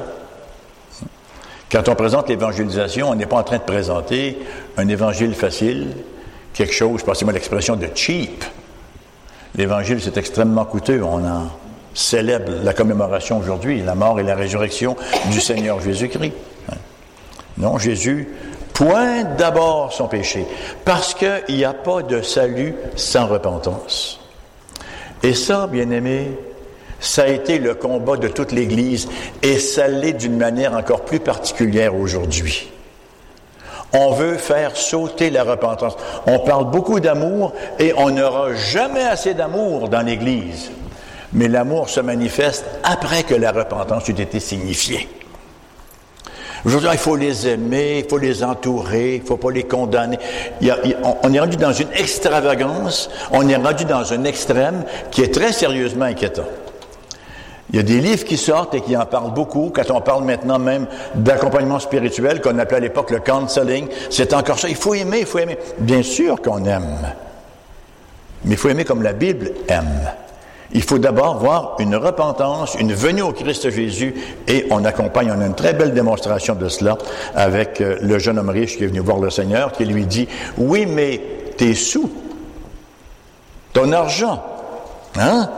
Quand 1.71 1.89
on 1.89 1.95
présente 1.95 2.29
l'évangélisation, 2.29 3.11
on 3.11 3.15
n'est 3.15 3.27
pas 3.27 3.37
en 3.37 3.43
train 3.43 3.59
de 3.59 3.63
présenter 3.63 4.39
un 4.77 4.87
évangile 4.89 5.35
facile, 5.35 5.89
quelque 6.53 6.73
chose, 6.73 7.03
passez-moi 7.03 7.33
l'expression, 7.33 7.75
de 7.75 7.89
cheap. 7.95 8.45
L'évangile, 9.57 10.01
c'est 10.01 10.17
extrêmement 10.17 10.65
coûteux. 10.65 11.03
On 11.03 11.27
en 11.27 11.49
célèbre 11.93 12.53
la 12.63 12.75
commémoration 12.75 13.39
aujourd'hui, 13.39 13.83
la 13.83 13.95
mort 13.95 14.21
et 14.21 14.23
la 14.23 14.35
résurrection 14.35 14.97
du 15.33 15.41
Seigneur 15.41 15.81
Jésus-Christ. 15.81 16.33
Non, 17.59 17.79
Jésus 17.79 18.29
pointe 18.75 19.37
d'abord 19.37 19.93
son 19.93 20.09
péché, 20.09 20.45
parce 20.85 21.15
qu'il 21.15 21.57
n'y 21.57 21.65
a 21.65 21.73
pas 21.73 22.03
de 22.03 22.21
salut 22.21 22.75
sans 22.97 23.27
repentance. 23.27 24.21
Et 25.23 25.33
ça, 25.33 25.67
bien 25.67 25.91
aimé, 25.91 26.33
ça 27.01 27.23
a 27.23 27.29
été 27.29 27.59
le 27.59 27.75
combat 27.75 28.17
de 28.17 28.29
toute 28.29 28.53
l'Église, 28.53 29.09
et 29.43 29.59
ça 29.59 29.89
l'est 29.89 30.13
d'une 30.13 30.37
manière 30.37 30.75
encore 30.75 31.03
plus 31.03 31.21
particulière 31.21 31.95
aujourd'hui. 31.95 32.71
On 33.95 34.11
veut 34.11 34.37
faire 34.37 34.77
sauter 34.77 35.31
la 35.31 35.45
repentance. 35.45 35.97
On 36.27 36.41
parle 36.41 36.69
beaucoup 36.69 36.99
d'amour 36.99 37.53
et 37.79 37.95
on 37.97 38.11
n'aura 38.11 38.53
jamais 38.55 39.05
assez 39.05 39.35
d'amour 39.35 39.89
dans 39.89 40.01
l'Église. 40.01 40.73
Mais 41.33 41.47
l'amour 41.47 41.89
se 41.89 42.01
manifeste 42.01 42.65
après 42.83 43.23
que 43.23 43.37
la 43.37 43.53
repentance 43.53 44.09
eut 44.09 44.21
été 44.21 44.41
signifiée. 44.41 45.09
Aujourd'hui, 46.65 46.89
il 46.93 46.99
faut 46.99 47.17
les 47.17 47.47
aimer, 47.47 47.99
il 48.05 48.09
faut 48.09 48.17
les 48.17 48.43
entourer, 48.43 49.17
il 49.17 49.23
ne 49.23 49.27
faut 49.27 49.37
pas 49.37 49.51
les 49.51 49.65
condamner. 49.65 50.19
on, 51.23 51.33
est 51.33 51.41
rendu 51.41 51.57
dans 51.57 51.73
une 51.73 51.93
extravagance, 51.95 53.11
on 53.33 53.47
est 53.49 53.57
rendu 53.57 53.85
dans 53.85 54.13
un 54.15 54.25
extrême 54.25 54.85
qui 55.11 55.23
est 55.23 55.35
très 55.35 55.53
sérieusement 55.53 56.07
inquiétant. 56.07 56.47
Il 57.71 57.77
y 57.77 57.81
a 57.81 57.83
des 57.83 58.01
livres 58.01 58.25
qui 58.25 58.37
sortent 58.37 58.75
et 58.75 58.81
qui 58.81 58.97
en 58.97 59.05
parlent 59.05 59.35
beaucoup. 59.35 59.73
Quand 59.75 59.91
on 59.91 60.01
parle 60.01 60.25
maintenant 60.25 60.59
même 60.59 60.87
d'accompagnement 61.15 61.81
spirituel, 61.81 62.41
qu'on 62.41 62.59
appelait 62.59 62.77
à 62.77 62.81
l'époque 62.81 63.11
le 63.11 63.21
counseling, 63.21 63.89
c'est 64.11 64.33
encore 64.33 64.59
ça. 64.59 64.69
Il 64.69 64.77
faut 64.77 64.95
aimer, 64.95 65.21
il 65.21 65.27
faut 65.27 65.41
aimer. 65.41 65.59
Bien 65.79 66.03
sûr 66.03 66.41
qu'on 66.41 66.65
aime. 66.65 67.13
Mais 68.45 68.53
il 68.53 68.57
faut 68.57 68.69
aimer 68.69 68.85
comme 68.85 69.03
la 69.03 69.13
Bible 69.13 69.53
aime. 69.69 70.09
Il 70.73 70.83
faut 70.83 70.99
d'abord 70.99 71.39
voir 71.39 71.77
une 71.79 71.95
repentance, 71.95 72.75
une 72.79 72.95
venue 72.95 73.23
au 73.23 73.33
Christ 73.33 73.71
Jésus, 73.71 74.15
et 74.49 74.67
on 74.71 74.85
accompagne, 74.85 75.33
on 75.37 75.41
a 75.41 75.47
une 75.47 75.55
très 75.55 75.73
belle 75.73 75.95
démonstration 75.95 76.55
de 76.55 76.69
cela 76.69 76.97
avec 77.35 77.81
euh, 77.81 77.97
le 78.01 78.19
jeune 78.19 78.39
homme 78.39 78.51
riche 78.51 78.77
qui 78.77 78.85
est 78.85 78.89
venu 78.89 79.01
voir 79.01 79.19
le 79.19 79.31
Seigneur, 79.31 79.73
qui 79.73 79.85
lui 79.85 80.07
dit, 80.07 80.27
oui, 80.59 80.87
mais 80.87 81.21
tes 81.57 81.75
sous, 81.75 82.11
ton 83.73 83.93
argent, 83.93 84.43
hein? 85.17 85.49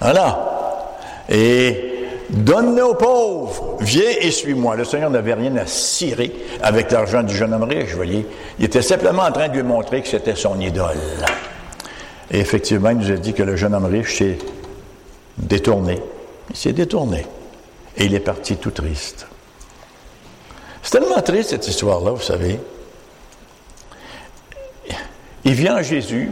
Voilà. 0.00 0.52
Et 1.28 1.92
donne-le 2.30 2.84
aux 2.84 2.94
pauvres. 2.94 3.76
Viens 3.80 4.10
et 4.20 4.32
suis-moi. 4.32 4.74
Le 4.74 4.84
Seigneur 4.84 5.10
n'avait 5.10 5.34
rien 5.34 5.56
à 5.56 5.66
cirer 5.66 6.32
avec 6.60 6.90
l'argent 6.90 7.22
du 7.22 7.34
jeune 7.34 7.54
homme 7.54 7.62
riche, 7.64 7.94
voyez. 7.94 8.26
Il 8.58 8.64
était 8.64 8.82
simplement 8.82 9.22
en 9.22 9.32
train 9.32 9.48
de 9.48 9.54
lui 9.54 9.62
montrer 9.62 10.02
que 10.02 10.08
c'était 10.08 10.34
son 10.34 10.58
idole. 10.58 10.98
Et 12.32 12.40
effectivement, 12.40 12.90
il 12.90 12.96
nous 12.96 13.10
a 13.10 13.16
dit 13.16 13.34
que 13.34 13.42
le 13.42 13.56
jeune 13.56 13.74
homme 13.74 13.84
riche 13.84 14.18
s'est 14.18 14.38
détourné. 15.36 16.00
Il 16.50 16.56
s'est 16.56 16.72
détourné. 16.72 17.26
Et 17.98 18.06
il 18.06 18.14
est 18.14 18.20
parti 18.20 18.56
tout 18.56 18.70
triste. 18.70 19.26
C'est 20.82 20.98
tellement 20.98 21.20
triste 21.20 21.50
cette 21.50 21.68
histoire-là, 21.68 22.12
vous 22.12 22.22
savez. 22.22 22.58
Il 25.44 25.52
vient 25.52 25.76
à 25.76 25.82
Jésus. 25.82 26.30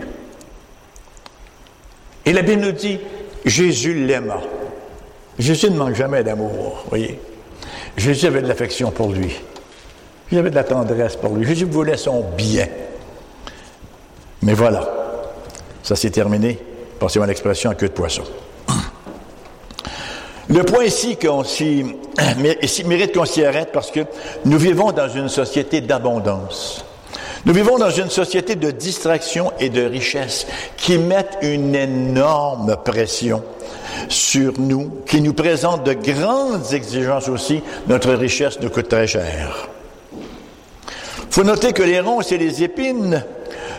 Et 2.24 2.32
la 2.32 2.42
Bible 2.42 2.62
nous 2.62 2.72
dit, 2.72 2.98
Jésus 3.44 4.06
l'aima. 4.06 4.40
Jésus 5.38 5.70
ne 5.70 5.76
manque 5.76 5.94
jamais 5.94 6.22
d'amour, 6.22 6.84
voyez. 6.88 7.20
Jésus 7.96 8.26
avait 8.26 8.42
de 8.42 8.46
l'affection 8.46 8.90
pour 8.90 9.12
lui. 9.12 9.34
Il 10.32 10.38
avait 10.38 10.50
de 10.50 10.54
la 10.54 10.64
tendresse 10.64 11.16
pour 11.16 11.34
lui. 11.34 11.46
Jésus 11.46 11.64
voulait 11.64 11.96
son 11.96 12.24
bien. 12.36 12.68
Mais 14.42 14.54
voilà, 14.54 14.99
ça 15.82 15.96
s'est 15.96 16.10
terminé, 16.10 16.58
passez-moi 16.98 17.26
l'expression, 17.26 17.70
en 17.70 17.74
queue 17.74 17.88
de 17.88 17.92
poisson. 17.92 18.22
Le 20.48 20.64
point 20.64 20.84
ici, 20.84 21.16
qu'on 21.16 21.44
mérite 22.86 23.14
qu'on 23.14 23.24
s'y 23.24 23.44
arrête 23.44 23.70
parce 23.72 23.90
que 23.92 24.00
nous 24.44 24.58
vivons 24.58 24.90
dans 24.90 25.08
une 25.08 25.28
société 25.28 25.80
d'abondance. 25.80 26.84
Nous 27.46 27.54
vivons 27.54 27.78
dans 27.78 27.90
une 27.90 28.10
société 28.10 28.56
de 28.56 28.70
distraction 28.70 29.52
et 29.60 29.70
de 29.70 29.82
richesse 29.82 30.46
qui 30.76 30.98
mettent 30.98 31.38
une 31.42 31.74
énorme 31.74 32.76
pression 32.84 33.42
sur 34.08 34.58
nous, 34.58 34.90
qui 35.06 35.20
nous 35.20 35.32
présente 35.32 35.84
de 35.84 35.92
grandes 35.92 36.72
exigences 36.72 37.28
aussi. 37.28 37.62
Notre 37.86 38.12
richesse 38.12 38.60
nous 38.60 38.70
coûte 38.70 38.88
très 38.88 39.06
cher. 39.06 39.68
Il 40.12 41.34
faut 41.34 41.44
noter 41.44 41.72
que 41.72 41.82
les 41.82 42.00
ronces 42.00 42.32
et 42.32 42.38
les 42.38 42.64
épines 42.64 43.24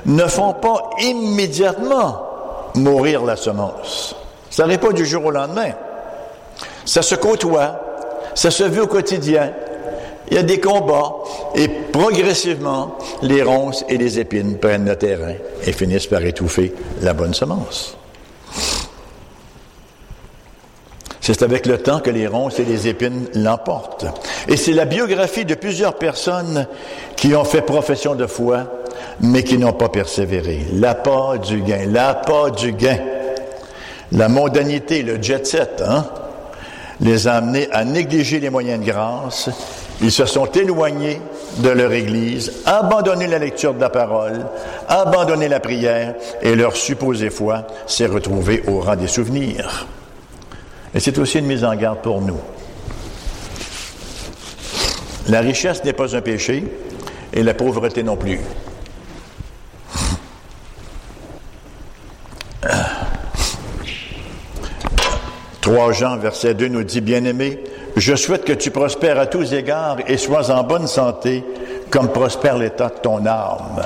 ne 0.05 0.25
font 0.25 0.53
pas 0.53 0.89
immédiatement 0.99 2.21
mourir 2.75 3.23
la 3.23 3.35
semence. 3.35 4.15
Ça 4.49 4.67
n'est 4.67 4.77
pas 4.77 4.91
du 4.91 5.05
jour 5.05 5.25
au 5.25 5.31
lendemain. 5.31 5.71
Ça 6.85 7.01
se 7.01 7.15
côtoie, 7.15 7.79
ça 8.35 8.51
se 8.51 8.63
vit 8.63 8.79
au 8.79 8.87
quotidien. 8.87 9.51
Il 10.29 10.35
y 10.35 10.39
a 10.39 10.43
des 10.43 10.59
combats 10.59 11.13
et 11.55 11.67
progressivement, 11.67 12.97
les 13.21 13.43
ronces 13.43 13.83
et 13.89 13.97
les 13.97 14.19
épines 14.19 14.57
prennent 14.57 14.85
le 14.85 14.95
terrain 14.95 15.33
et 15.65 15.73
finissent 15.73 16.07
par 16.07 16.23
étouffer 16.23 16.73
la 17.01 17.13
bonne 17.13 17.33
semence. 17.33 17.97
C'est 21.21 21.43
avec 21.43 21.67
le 21.67 21.77
temps 21.77 21.99
que 21.99 22.09
les 22.09 22.27
ronces 22.27 22.59
et 22.59 22.65
les 22.65 22.87
épines 22.87 23.27
l'emportent. 23.35 24.05
Et 24.47 24.57
c'est 24.57 24.73
la 24.73 24.85
biographie 24.85 25.45
de 25.45 25.53
plusieurs 25.53 25.93
personnes 25.93 26.67
qui 27.15 27.35
ont 27.35 27.43
fait 27.43 27.61
profession 27.61 28.15
de 28.15 28.25
foi, 28.25 28.63
mais 29.21 29.43
qui 29.43 29.57
n'ont 29.57 29.73
pas 29.73 29.89
persévéré. 29.89 30.65
L'appât 30.73 31.37
du 31.37 31.61
gain, 31.61 31.85
l'appât 31.87 32.51
du 32.51 32.73
gain. 32.73 32.97
La 34.11 34.27
mondanité, 34.27 35.03
le 35.03 35.21
jet 35.21 35.45
set, 35.45 35.83
hein, 35.85 36.05
les 36.99 37.27
a 37.27 37.35
amenés 37.35 37.69
à 37.71 37.85
négliger 37.85 38.39
les 38.39 38.49
moyens 38.49 38.79
de 38.79 38.85
grâce. 38.85 39.49
Ils 40.01 40.11
se 40.11 40.25
sont 40.25 40.45
éloignés 40.47 41.21
de 41.59 41.69
leur 41.69 41.91
Église, 41.91 42.51
abandonné 42.65 43.27
la 43.27 43.37
lecture 43.37 43.73
de 43.73 43.79
la 43.79 43.89
parole, 43.89 44.45
abandonné 44.87 45.47
la 45.47 45.59
prière, 45.59 46.15
et 46.41 46.55
leur 46.55 46.75
supposée 46.75 47.29
foi 47.29 47.67
s'est 47.85 48.07
retrouvée 48.07 48.63
au 48.67 48.79
rang 48.79 48.95
des 48.95 49.07
souvenirs. 49.07 49.87
Et 50.93 50.99
c'est 50.99 51.17
aussi 51.19 51.39
une 51.39 51.45
mise 51.45 51.63
en 51.63 51.75
garde 51.75 51.99
pour 51.99 52.21
nous. 52.21 52.39
La 55.29 55.41
richesse 55.41 55.83
n'est 55.83 55.93
pas 55.93 56.15
un 56.15 56.21
péché 56.21 56.65
et 57.31 57.43
la 57.43 57.53
pauvreté 57.53 58.03
non 58.03 58.17
plus. 58.17 58.39
Trois 65.71 65.93
Jean, 65.93 66.17
verset 66.17 66.53
2 66.53 66.67
nous 66.67 66.83
dit, 66.83 66.99
Bien-aimé, 66.99 67.57
je 67.95 68.13
souhaite 68.13 68.43
que 68.43 68.51
tu 68.51 68.71
prospères 68.71 69.17
à 69.17 69.25
tous 69.25 69.53
égards 69.53 69.99
et 70.05 70.17
sois 70.17 70.51
en 70.51 70.63
bonne 70.63 70.85
santé, 70.85 71.45
comme 71.89 72.09
prospère 72.09 72.57
l'état 72.57 72.89
de 72.89 72.99
ton 73.01 73.25
âme. 73.25 73.81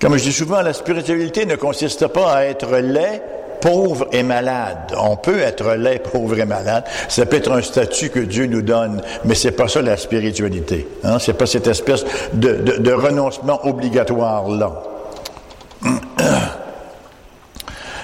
Comme 0.00 0.16
je 0.16 0.22
dis 0.22 0.32
souvent, 0.32 0.62
la 0.62 0.72
spiritualité 0.72 1.44
ne 1.44 1.56
consiste 1.56 2.06
pas 2.06 2.32
à 2.32 2.44
être 2.44 2.76
laid, 2.76 3.20
pauvre 3.60 4.06
et 4.12 4.22
malade. 4.22 4.94
On 4.96 5.16
peut 5.16 5.40
être 5.40 5.74
laid, 5.74 5.98
pauvre 5.98 6.38
et 6.38 6.44
malade. 6.44 6.84
Ça 7.08 7.26
peut 7.26 7.38
être 7.38 7.50
un 7.50 7.62
statut 7.62 8.10
que 8.10 8.20
Dieu 8.20 8.46
nous 8.46 8.62
donne, 8.62 9.02
mais 9.24 9.34
c'est 9.34 9.50
pas 9.50 9.66
ça 9.66 9.82
la 9.82 9.96
spiritualité. 9.96 10.86
Hein? 11.02 11.18
C'est 11.18 11.32
pas 11.32 11.46
cette 11.46 11.66
espèce 11.66 12.04
de, 12.32 12.78
de 12.78 12.92
renoncement 12.92 13.66
obligatoire 13.66 14.48
là. 14.48 14.84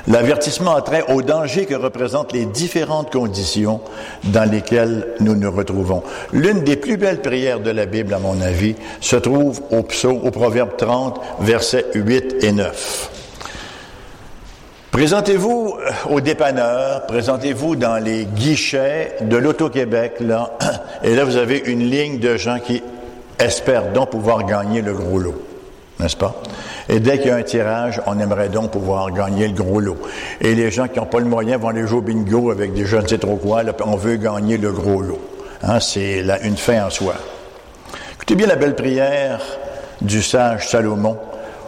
L'avertissement 0.08 0.76
a 0.76 0.82
trait 0.82 1.04
au 1.08 1.22
danger 1.22 1.66
que 1.66 1.74
représentent 1.74 2.32
les 2.32 2.46
différentes 2.46 3.12
conditions 3.12 3.80
dans 4.24 4.48
lesquelles 4.48 5.08
nous 5.20 5.34
nous 5.34 5.50
retrouvons. 5.50 6.02
L'une 6.32 6.62
des 6.62 6.76
plus 6.76 6.96
belles 6.96 7.22
prières 7.22 7.60
de 7.60 7.70
la 7.70 7.86
Bible, 7.86 8.14
à 8.14 8.18
mon 8.18 8.40
avis, 8.40 8.76
se 9.00 9.16
trouve 9.16 9.62
au 9.70 9.82
psaume, 9.82 10.20
au 10.22 10.30
proverbe 10.30 10.76
30, 10.76 11.20
versets 11.40 11.86
8 11.94 12.36
et 12.42 12.52
9. 12.52 13.10
Présentez-vous 14.96 15.76
euh, 15.78 15.90
au 16.08 16.22
dépanneur, 16.22 17.04
présentez-vous 17.04 17.76
dans 17.76 18.02
les 18.02 18.24
guichets 18.24 19.16
de 19.20 19.36
l'Auto-Québec, 19.36 20.14
et 21.02 21.14
là 21.14 21.24
vous 21.24 21.36
avez 21.36 21.58
une 21.66 21.90
ligne 21.90 22.18
de 22.18 22.38
gens 22.38 22.58
qui 22.58 22.82
espèrent 23.38 23.92
donc 23.92 24.08
pouvoir 24.10 24.46
gagner 24.46 24.80
le 24.80 24.94
gros 24.94 25.18
lot, 25.18 25.34
n'est-ce 25.98 26.16
pas? 26.16 26.34
Et 26.88 27.00
dès 27.00 27.18
qu'il 27.18 27.28
y 27.28 27.30
a 27.30 27.36
un 27.36 27.42
tirage, 27.42 28.00
on 28.06 28.18
aimerait 28.18 28.48
donc 28.48 28.70
pouvoir 28.70 29.10
gagner 29.12 29.48
le 29.48 29.54
gros 29.54 29.80
lot. 29.80 29.96
Et 30.40 30.54
les 30.54 30.70
gens 30.70 30.88
qui 30.88 30.98
n'ont 30.98 31.06
pas 31.06 31.18
le 31.18 31.24
moyen 31.24 31.56
vont 31.56 31.68
aller 31.68 31.86
jouer 31.86 31.98
au 31.98 32.02
bingo 32.02 32.50
avec 32.50 32.74
des 32.74 32.84
jeunes, 32.84 33.06
c'est 33.08 33.18
trop 33.18 33.36
quoi, 33.36 33.62
on 33.84 33.96
veut 33.96 34.16
gagner 34.16 34.58
le 34.58 34.72
gros 34.72 35.02
lot. 35.02 35.20
Hein, 35.62 35.80
c'est 35.80 36.24
une 36.42 36.56
fin 36.56 36.86
en 36.86 36.90
soi. 36.90 37.14
Écoutez 38.14 38.34
bien 38.34 38.46
la 38.46 38.56
belle 38.56 38.74
prière 38.74 39.40
du 40.00 40.22
sage 40.22 40.68
Salomon 40.68 41.16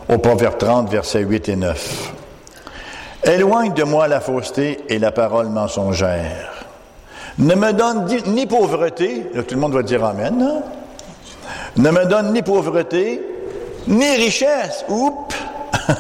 au 0.09 0.19
Proverbe 0.19 0.59
30, 0.59 0.91
versets 0.91 1.21
8 1.21 1.49
et 1.49 1.57
9. 1.57 2.13
Éloigne 3.25 3.75
de 3.75 3.85
moi 3.85 4.09
la 4.09 4.21
fausseté 4.21 4.81
et 4.89 4.99
la 4.99 5.11
parole 5.11 5.49
mensongère. 5.49 6.67
Ne 7.39 7.55
me 7.55 7.73
donne 7.73 8.07
ni 8.27 8.47
pauvreté, 8.47 9.27
tout 9.47 9.55
le 9.55 9.61
monde 9.61 9.75
va 9.75 9.83
dire 9.83 10.05
Amen, 10.05 10.43
hein? 10.43 10.63
ne 11.77 11.91
me 11.91 12.05
donne 12.07 12.33
ni 12.33 12.43
pauvreté, 12.43 13.23
ni 13.89 14.17
richesse. 14.17 14.85
Oups! 14.89 15.35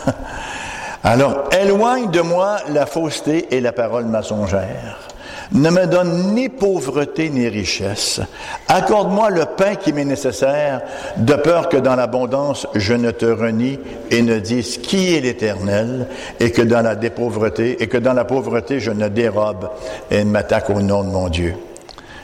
Alors, 1.04 1.48
éloigne 1.58 2.10
de 2.10 2.20
moi 2.20 2.58
la 2.68 2.86
fausseté 2.86 3.48
et 3.50 3.60
la 3.60 3.72
parole 3.72 4.04
mensongère 4.04 5.08
ne 5.52 5.70
me 5.70 5.86
donne 5.86 6.34
ni 6.34 6.48
pauvreté 6.48 7.30
ni 7.30 7.48
richesse. 7.48 8.20
Accorde-moi 8.68 9.30
le 9.30 9.44
pain 9.56 9.76
qui 9.76 9.92
m'est 9.92 10.04
nécessaire, 10.04 10.82
de 11.16 11.34
peur 11.34 11.68
que 11.68 11.76
dans 11.76 11.96
l'abondance 11.96 12.66
je 12.74 12.94
ne 12.94 13.10
te 13.10 13.26
renie 13.26 13.78
et 14.10 14.22
ne 14.22 14.38
dise 14.38 14.78
qui 14.78 15.14
est 15.14 15.20
l'Éternel, 15.20 16.06
et 16.38 16.50
que 16.50 16.62
dans 16.62 16.82
la 16.82 16.96
dépauvreté, 16.96 17.82
et 17.82 17.86
que 17.86 17.98
dans 17.98 18.12
la 18.12 18.24
pauvreté 18.24 18.80
je 18.80 18.90
ne 18.90 19.08
dérobe 19.08 19.70
et 20.10 20.24
ne 20.24 20.30
m'attaque 20.30 20.70
au 20.70 20.82
nom 20.82 21.02
de 21.02 21.08
mon 21.08 21.28
Dieu. 21.28 21.54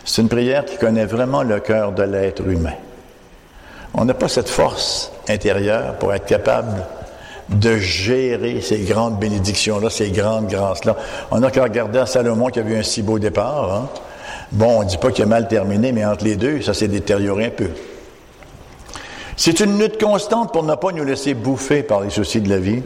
C'est 0.05 0.21
une 0.21 0.29
prière 0.29 0.65
qui 0.67 0.77
connaît 0.77 1.07
vraiment 1.07 1.43
le 1.43 1.61
cœur 1.61 1.93
de 1.93 2.03
l'être 2.03 2.47
humain. 2.47 2.75
On 3.95 4.05
n'a 4.05 4.15
pas 4.15 4.29
cette 4.29 4.49
force 4.49 5.13
intérieure 5.29 5.95
pour 5.99 6.13
être 6.13 6.27
capable 6.27 6.85
de 7.49 7.77
gérer 7.77 8.61
ces 8.61 8.79
grandes 8.81 9.19
bénédictions-là, 9.19 9.91
ces 9.91 10.11
grandes 10.11 10.49
grâces-là. 10.49 10.97
On 11.31 11.41
n'a 11.41 11.51
qu'à 11.51 11.63
regarder 11.63 11.99
à 11.99 12.07
Salomon 12.07 12.49
qui 12.49 12.59
a 12.59 12.63
eu 12.63 12.77
un 12.77 12.83
si 12.83 13.03
beau 13.03 13.19
départ. 13.19 13.73
Hein. 13.73 13.89
Bon, 14.51 14.79
on 14.79 14.83
ne 14.83 14.89
dit 14.89 14.97
pas 14.97 15.11
qu'il 15.11 15.25
a 15.25 15.27
mal 15.27 15.47
terminé, 15.47 15.93
mais 15.93 16.05
entre 16.05 16.25
les 16.25 16.37
deux, 16.37 16.63
ça 16.63 16.75
s'est 16.75 16.89
détérioré 16.89 17.47
un 17.47 17.51
peu. 17.51 17.71
C'est 19.37 19.61
une 19.61 19.79
lutte 19.79 20.03
constante 20.03 20.53
pour 20.53 20.63
ne 20.63 20.75
pas 20.75 20.93
nous 20.93 21.05
laisser 21.05 21.35
bouffer 21.35 21.83
par 21.83 22.01
les 22.01 22.11
soucis 22.11 22.41
de 22.41 22.49
la 22.49 22.59
vie. 22.59 22.83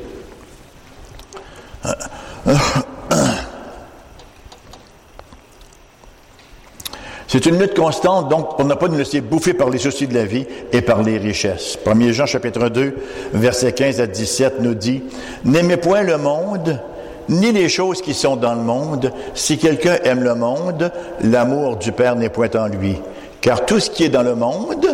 C'est 7.29 7.45
une 7.45 7.59
lutte 7.59 7.75
constante, 7.75 8.31
donc, 8.31 8.57
pour 8.57 8.65
ne 8.65 8.73
pas 8.73 8.89
nous 8.89 8.97
laisser 8.97 9.21
bouffer 9.21 9.53
par 9.53 9.69
les 9.69 9.77
soucis 9.77 10.07
de 10.07 10.15
la 10.15 10.25
vie 10.25 10.47
et 10.73 10.81
par 10.81 11.03
les 11.03 11.19
richesses. 11.19 11.79
1 11.85 12.11
Jean 12.11 12.25
chapitre 12.25 12.71
2, 12.71 12.97
verset 13.35 13.73
15 13.73 14.01
à 14.01 14.07
17 14.07 14.61
nous 14.61 14.73
dit, 14.73 15.03
N'aimez 15.45 15.77
point 15.77 16.03
le 16.03 16.17
monde, 16.17 16.81
ni 17.29 17.53
les 17.53 17.69
choses 17.69 18.01
qui 18.01 18.15
sont 18.15 18.37
dans 18.37 18.55
le 18.55 18.63
monde. 18.63 19.13
Si 19.35 19.59
quelqu'un 19.59 19.99
aime 20.05 20.25
le 20.25 20.35
monde, 20.35 20.91
l'amour 21.23 21.77
du 21.77 21.93
Père 21.93 22.17
n'est 22.17 22.31
point 22.31 22.49
en 22.55 22.67
lui. 22.67 22.97
Car 23.43 23.67
tout 23.67 23.79
ce 23.79 23.91
qui 23.91 24.05
est 24.05 24.09
dans 24.09 24.23
le 24.23 24.35
monde, 24.35 24.87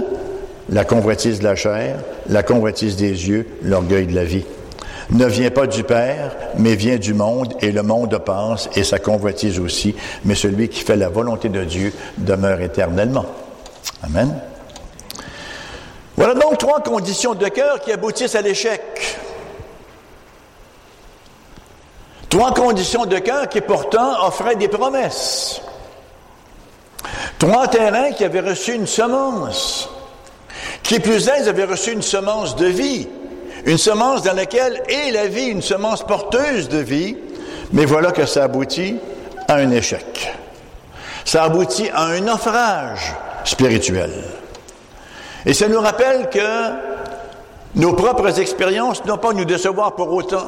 la 0.71 0.85
convoitise 0.85 1.39
de 1.39 1.45
la 1.45 1.55
chair, 1.55 1.99
la 2.29 2.43
convoitise 2.43 2.97
des 2.97 3.29
yeux, 3.29 3.47
l'orgueil 3.63 4.09
de 4.09 4.15
la 4.15 4.25
vie, 4.25 4.45
ne 5.11 5.27
vient 5.27 5.51
pas 5.51 5.67
du 5.67 5.85
Père, 5.85 6.37
mais 6.59 6.75
vient 6.75 6.97
du 6.97 7.15
monde, 7.15 7.55
et 7.61 7.73
le 7.73 7.83
monde 7.83 8.17
passe, 8.19 8.69
et 8.75 8.85
sa 8.85 8.99
convoitise 8.99 9.59
aussi, 9.61 9.95
mais 10.25 10.35
celui 10.35 10.69
qui 10.69 10.81
fait 10.81 10.97
la 10.97 11.09
volonté 11.09 11.49
de 11.49 11.65
Dieu 11.65 11.93
demeure 12.19 12.61
éternellement. 12.61 13.27
Amen. 14.03 14.41
Voilà 16.17 16.35
donc 16.35 16.59
trois 16.59 16.81
conditions 16.81 17.35
de 17.35 17.49
cœur 17.49 17.81
qui 17.81 17.93
aboutissent 17.93 18.35
à 18.37 18.43
l'échec. 18.43 19.19
Trois 22.29 22.53
conditions 22.53 23.07
de 23.07 23.19
cœur 23.19 23.49
qui 23.49 23.61
pourtant 23.61 24.27
offraient 24.27 24.57
des 24.57 24.69
promesses. 24.69 25.61
Trois 27.39 27.69
terrains 27.69 28.13
qui 28.13 28.25
avaient 28.25 28.41
reçu 28.41 28.75
une 28.75 28.87
semence. 28.87 29.89
Qui 30.83 31.01
plus 31.01 31.29
est, 31.29 31.49
avaient 31.49 31.65
reçu 31.65 31.93
une 31.93 32.03
semence 32.03 32.57
de 32.57 32.67
vie. 32.67 33.09
Une 33.67 33.79
semence 33.79 34.23
dans 34.23 34.35
laquelle 34.35 34.83
est 34.89 35.11
la 35.11 35.27
vie, 35.27 35.47
une 35.47 35.63
semence 35.63 36.03
porteuse 36.03 36.69
de 36.69 36.79
vie. 36.79 37.17
Mais 37.73 37.87
voilà 37.87 38.13
que 38.13 38.27
ça 38.27 38.45
aboutit 38.45 38.97
à 39.49 39.55
un 39.55 39.71
échec. 39.71 40.33
Ça 41.25 41.45
aboutit 41.45 41.89
à 41.95 42.05
un 42.05 42.21
naufrage 42.21 43.15
spirituel. 43.45 44.13
Et 45.47 45.55
ça 45.55 45.69
nous 45.69 45.81
rappelle 45.81 46.29
que 46.29 46.41
nos 47.75 47.95
propres 47.95 48.39
expériences 48.39 49.05
n'ont 49.05 49.19
pas 49.19 49.33
nous 49.33 49.45
décevoir 49.45 49.95
pour 49.95 50.13
autant. 50.13 50.47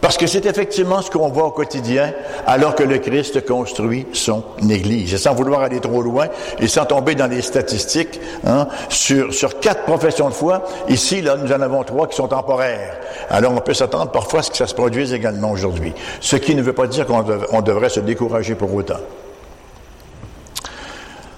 Parce 0.00 0.16
que 0.16 0.28
c'est 0.28 0.46
effectivement 0.46 1.02
ce 1.02 1.10
qu'on 1.10 1.28
voit 1.28 1.46
au 1.46 1.50
quotidien 1.50 2.12
alors 2.46 2.74
que 2.76 2.84
le 2.84 2.98
Christ 2.98 3.44
construit 3.44 4.06
son 4.12 4.44
Église. 4.70 5.14
Et 5.14 5.18
sans 5.18 5.34
vouloir 5.34 5.62
aller 5.62 5.80
trop 5.80 6.02
loin 6.02 6.26
et 6.60 6.68
sans 6.68 6.84
tomber 6.84 7.16
dans 7.16 7.26
les 7.26 7.42
statistiques, 7.42 8.20
hein, 8.46 8.68
sur, 8.88 9.34
sur 9.34 9.58
quatre 9.58 9.82
professions 9.82 10.28
de 10.28 10.34
foi, 10.34 10.62
ici, 10.88 11.20
là, 11.20 11.36
nous 11.36 11.52
en 11.52 11.60
avons 11.60 11.82
trois 11.82 12.06
qui 12.06 12.16
sont 12.16 12.28
temporaires. 12.28 12.96
Alors 13.28 13.52
on 13.52 13.60
peut 13.60 13.74
s'attendre 13.74 14.10
parfois 14.10 14.40
à 14.40 14.42
ce 14.42 14.50
que 14.50 14.56
ça 14.56 14.66
se 14.68 14.74
produise 14.74 15.12
également 15.12 15.50
aujourd'hui. 15.50 15.92
Ce 16.20 16.36
qui 16.36 16.54
ne 16.54 16.62
veut 16.62 16.72
pas 16.72 16.86
dire 16.86 17.06
qu'on 17.06 17.62
devrait 17.62 17.88
se 17.88 18.00
décourager 18.00 18.54
pour 18.54 18.72
autant. 18.72 19.00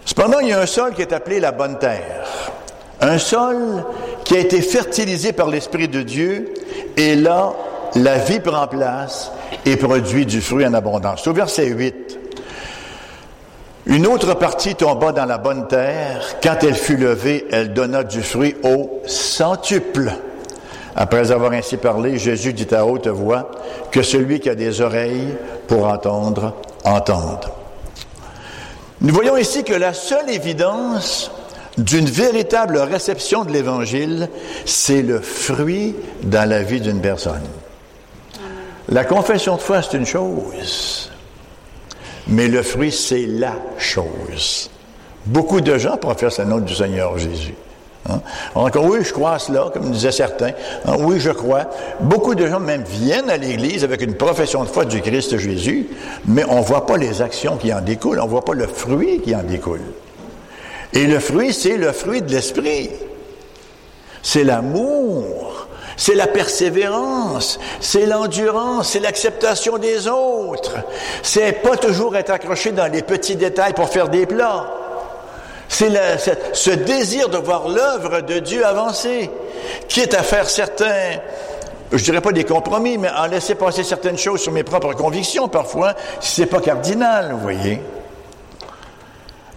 Cependant, 0.04 0.40
il 0.40 0.48
y 0.48 0.52
a 0.52 0.60
un 0.60 0.66
sol 0.66 0.92
qui 0.92 1.02
est 1.02 1.12
appelé 1.12 1.40
la 1.40 1.52
bonne 1.52 1.78
terre. 1.78 2.26
Un 3.00 3.16
sol 3.16 3.84
qui 4.24 4.36
a 4.36 4.40
été 4.40 4.60
fertilisé 4.60 5.32
par 5.32 5.48
l'Esprit 5.48 5.88
de 5.88 6.02
Dieu 6.02 6.52
et 6.96 7.14
là, 7.14 7.52
la 7.96 8.18
vie 8.18 8.40
prend 8.40 8.66
place 8.66 9.32
et 9.66 9.76
produit 9.76 10.26
du 10.26 10.40
fruit 10.40 10.66
en 10.66 10.74
abondance. 10.74 11.26
Au 11.26 11.32
verset 11.32 11.66
8. 11.66 12.18
Une 13.86 14.06
autre 14.06 14.34
partie 14.34 14.74
tomba 14.74 15.12
dans 15.12 15.24
la 15.24 15.38
bonne 15.38 15.66
terre. 15.66 16.22
Quand 16.42 16.56
elle 16.62 16.74
fut 16.74 16.96
levée, 16.96 17.46
elle 17.50 17.72
donna 17.72 18.04
du 18.04 18.22
fruit 18.22 18.54
au 18.62 19.00
centuple. 19.06 20.12
Après 20.94 21.32
avoir 21.32 21.52
ainsi 21.52 21.76
parlé, 21.76 22.18
Jésus 22.18 22.52
dit 22.52 22.72
à 22.74 22.84
haute 22.84 23.08
voix 23.08 23.50
que 23.90 24.02
celui 24.02 24.40
qui 24.40 24.48
a 24.50 24.54
des 24.54 24.80
oreilles 24.80 25.34
pour 25.66 25.86
entendre, 25.86 26.54
entende. 26.84 27.46
Nous 29.00 29.14
voyons 29.14 29.36
ici 29.36 29.64
que 29.64 29.72
la 29.72 29.94
seule 29.94 30.28
évidence 30.28 31.30
d'une 31.78 32.06
véritable 32.06 32.78
réception 32.78 33.44
de 33.44 33.52
l'Évangile, 33.52 34.28
c'est 34.66 35.02
le 35.02 35.20
fruit 35.20 35.94
dans 36.22 36.48
la 36.48 36.62
vie 36.62 36.80
d'une 36.80 37.00
personne. 37.00 37.46
La 38.90 39.04
confession 39.04 39.56
de 39.56 39.60
foi, 39.60 39.82
c'est 39.82 39.96
une 39.96 40.06
chose, 40.06 41.10
mais 42.26 42.48
le 42.48 42.62
fruit, 42.62 42.90
c'est 42.90 43.26
la 43.26 43.54
chose. 43.78 44.68
Beaucoup 45.26 45.60
de 45.60 45.78
gens 45.78 45.96
professent 45.96 46.40
le 46.40 46.46
nom 46.46 46.58
du 46.58 46.74
Seigneur 46.74 47.16
Jésus. 47.16 47.54
Hein? 48.08 48.20
Encore, 48.54 48.86
oui, 48.86 48.98
je 49.04 49.12
crois 49.12 49.38
cela, 49.38 49.70
comme 49.72 49.90
disaient 49.90 50.10
certains. 50.10 50.52
Hein, 50.86 50.96
oui, 50.98 51.20
je 51.20 51.30
crois. 51.30 51.66
Beaucoup 52.00 52.34
de 52.34 52.46
gens 52.46 52.58
même 52.58 52.82
viennent 52.82 53.30
à 53.30 53.36
l'Église 53.36 53.84
avec 53.84 54.02
une 54.02 54.14
profession 54.14 54.64
de 54.64 54.68
foi 54.68 54.84
du 54.84 55.00
Christ 55.00 55.38
Jésus, 55.38 55.88
mais 56.26 56.44
on 56.48 56.58
ne 56.58 56.64
voit 56.64 56.86
pas 56.86 56.96
les 56.96 57.22
actions 57.22 57.58
qui 57.58 57.72
en 57.72 57.80
découlent, 57.80 58.18
on 58.18 58.24
ne 58.24 58.30
voit 58.30 58.44
pas 58.44 58.54
le 58.54 58.66
fruit 58.66 59.20
qui 59.20 59.36
en 59.36 59.42
découle. 59.42 59.82
Et 60.92 61.06
le 61.06 61.20
fruit, 61.20 61.52
c'est 61.52 61.76
le 61.76 61.92
fruit 61.92 62.22
de 62.22 62.32
l'Esprit. 62.32 62.90
C'est 64.22 64.44
l'amour, 64.44 65.59
c'est 66.00 66.14
la 66.14 66.26
persévérance, 66.26 67.60
c'est 67.78 68.06
l'endurance, 68.06 68.92
c'est 68.92 69.00
l'acceptation 69.00 69.76
des 69.76 70.08
autres. 70.08 70.78
C'est 71.22 71.52
pas 71.60 71.76
toujours 71.76 72.16
être 72.16 72.30
accroché 72.30 72.72
dans 72.72 72.90
les 72.90 73.02
petits 73.02 73.36
détails 73.36 73.74
pour 73.74 73.90
faire 73.90 74.08
des 74.08 74.24
plats. 74.24 74.66
C'est 75.68 75.92
ce 76.54 76.70
désir 76.70 77.28
de 77.28 77.36
voir 77.36 77.68
l'œuvre 77.68 78.22
de 78.22 78.38
Dieu 78.38 78.64
avancer, 78.64 79.30
quitte 79.88 80.14
à 80.14 80.22
faire 80.22 80.48
certains, 80.48 81.18
je 81.92 82.02
dirais 82.02 82.22
pas 82.22 82.32
des 82.32 82.44
compromis, 82.44 82.96
mais 82.96 83.10
en 83.10 83.26
laisser 83.26 83.54
passer 83.54 83.84
certaines 83.84 84.16
choses 84.16 84.40
sur 84.40 84.52
mes 84.52 84.64
propres 84.64 84.94
convictions 84.94 85.48
parfois, 85.48 85.92
si 86.18 86.36
c'est 86.36 86.46
pas 86.46 86.62
cardinal, 86.62 87.32
vous 87.32 87.40
voyez. 87.40 87.78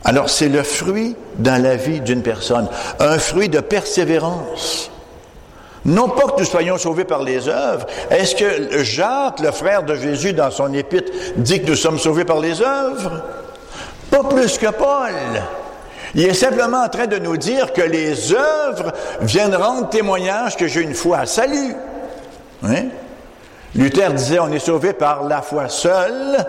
Alors 0.03 0.29
c'est 0.29 0.49
le 0.49 0.61
fruit 0.61 1.15
dans 1.37 1.63
la 1.63 1.77
vie 1.77 2.01
d'une 2.01 2.21
personne, 2.21 2.67
un 2.99 3.17
fruit 3.17 3.47
de 3.47 3.61
persévérance. 3.61 4.89
Non 5.85 6.07
pas 6.09 6.27
que 6.27 6.39
nous 6.39 6.45
soyons 6.45 6.77
sauvés 6.77 7.03
par 7.03 7.23
les 7.23 7.47
œuvres. 7.49 7.85
Est-ce 8.09 8.35
que 8.35 8.83
Jacques, 8.83 9.41
le 9.41 9.51
frère 9.51 9.83
de 9.83 9.95
Jésus, 9.95 10.33
dans 10.33 10.49
son 10.49 10.73
épître, 10.73 11.11
dit 11.35 11.61
que 11.61 11.67
nous 11.67 11.75
sommes 11.75 11.99
sauvés 11.99 12.23
par 12.23 12.39
les 12.39 12.61
œuvres? 12.61 13.21
Pas 14.09 14.23
plus 14.23 14.57
que 14.57 14.71
Paul. 14.71 15.13
Il 16.15 16.25
est 16.25 16.33
simplement 16.33 16.83
en 16.83 16.89
train 16.89 17.07
de 17.07 17.17
nous 17.17 17.37
dire 17.37 17.73
que 17.73 17.81
les 17.81 18.33
œuvres 18.33 18.93
viennent 19.21 19.55
rendre 19.55 19.89
témoignage 19.89 20.55
que 20.55 20.67
j'ai 20.67 20.81
une 20.81 20.93
foi 20.93 21.25
salut. 21.25 21.75
Hein? 22.63 22.85
Luther 23.75 24.13
disait 24.13 24.39
on 24.39 24.51
est 24.51 24.59
sauvé 24.59 24.93
par 24.93 25.23
la 25.23 25.41
foi 25.41 25.67
seule, 25.67 26.45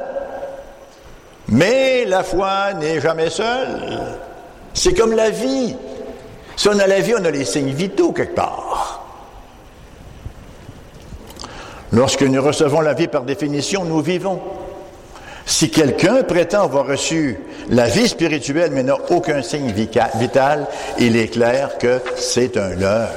mais 1.48 2.04
la 2.04 2.22
foi 2.22 2.74
n'est 2.74 3.00
jamais 3.00 3.30
seule. 3.30 4.18
C'est 4.74 4.92
comme 4.92 5.14
la 5.14 5.30
vie. 5.30 5.74
Si 6.56 6.68
on 6.68 6.78
a 6.78 6.86
la 6.86 7.00
vie, 7.00 7.14
on 7.18 7.24
a 7.24 7.30
les 7.30 7.44
signes 7.44 7.72
vitaux 7.72 8.12
quelque 8.12 8.34
part. 8.34 9.03
Lorsque 11.94 12.22
nous 12.22 12.42
recevons 12.42 12.80
la 12.80 12.92
vie 12.92 13.06
par 13.06 13.22
définition, 13.22 13.84
nous 13.84 14.00
vivons. 14.00 14.40
Si 15.46 15.70
quelqu'un 15.70 16.22
prétend 16.24 16.64
avoir 16.64 16.86
reçu 16.86 17.38
la 17.68 17.86
vie 17.86 18.08
spirituelle 18.08 18.70
mais 18.72 18.82
n'a 18.82 18.96
aucun 19.10 19.42
signe 19.42 19.70
vital, 19.70 20.66
il 20.98 21.16
est 21.16 21.28
clair 21.28 21.78
que 21.78 22.00
c'est 22.16 22.56
un 22.56 22.70
leurre. 22.70 23.10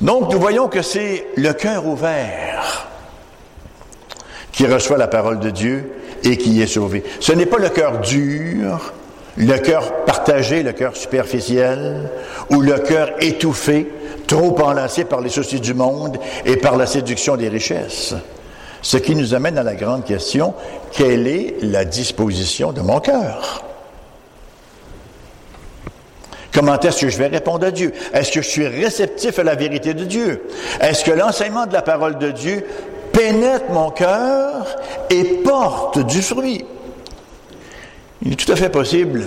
Donc 0.00 0.30
nous 0.32 0.38
voyons 0.38 0.68
que 0.68 0.82
c'est 0.82 1.28
le 1.36 1.52
cœur 1.52 1.86
ouvert 1.86 2.88
qui 4.52 4.66
reçoit 4.66 4.98
la 4.98 5.08
parole 5.08 5.38
de 5.38 5.50
Dieu 5.50 5.92
et 6.24 6.36
qui 6.36 6.60
est 6.60 6.66
sauvé. 6.66 7.04
Ce 7.20 7.32
n'est 7.32 7.46
pas 7.46 7.58
le 7.58 7.70
cœur 7.70 8.00
dur, 8.00 8.92
le 9.36 9.56
cœur 9.58 10.04
partagé, 10.04 10.62
le 10.62 10.72
cœur 10.72 10.96
superficiel, 10.96 12.10
ou 12.50 12.60
le 12.60 12.78
cœur 12.78 13.10
étouffé, 13.20 13.90
trop 14.26 14.58
enlacé 14.62 15.04
par 15.04 15.20
les 15.20 15.30
soucis 15.30 15.60
du 15.60 15.74
monde 15.74 16.18
et 16.44 16.56
par 16.56 16.76
la 16.76 16.86
séduction 16.86 17.36
des 17.36 17.48
richesses. 17.48 18.14
Ce 18.80 18.96
qui 18.96 19.14
nous 19.14 19.34
amène 19.34 19.58
à 19.58 19.62
la 19.62 19.74
grande 19.74 20.04
question, 20.04 20.54
quelle 20.92 21.26
est 21.26 21.56
la 21.62 21.84
disposition 21.84 22.72
de 22.72 22.80
mon 22.80 23.00
cœur? 23.00 23.64
Comment 26.52 26.78
est-ce 26.78 27.00
que 27.00 27.08
je 27.08 27.18
vais 27.18 27.26
répondre 27.26 27.66
à 27.66 27.72
Dieu? 27.72 27.92
Est-ce 28.12 28.30
que 28.30 28.40
je 28.40 28.48
suis 28.48 28.68
réceptif 28.68 29.38
à 29.40 29.42
la 29.42 29.56
vérité 29.56 29.92
de 29.92 30.04
Dieu? 30.04 30.46
Est-ce 30.80 31.04
que 31.04 31.10
l'enseignement 31.10 31.66
de 31.66 31.72
la 31.72 31.82
parole 31.82 32.18
de 32.18 32.30
Dieu 32.30 32.64
pénètre 33.12 33.70
mon 33.70 33.90
cœur 33.90 34.76
et 35.10 35.24
porte 35.42 35.98
du 36.06 36.22
fruit? 36.22 36.64
Il 38.24 38.32
est 38.32 38.36
tout 38.36 38.50
à 38.50 38.56
fait 38.56 38.70
possible, 38.70 39.22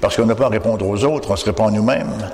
parce 0.00 0.16
qu'on 0.16 0.26
n'a 0.26 0.36
pas 0.36 0.46
à 0.46 0.50
répondre 0.50 0.86
aux 0.86 1.04
autres, 1.04 1.32
on 1.32 1.36
se 1.36 1.44
répond 1.44 1.66
à 1.66 1.70
nous-mêmes, 1.72 2.30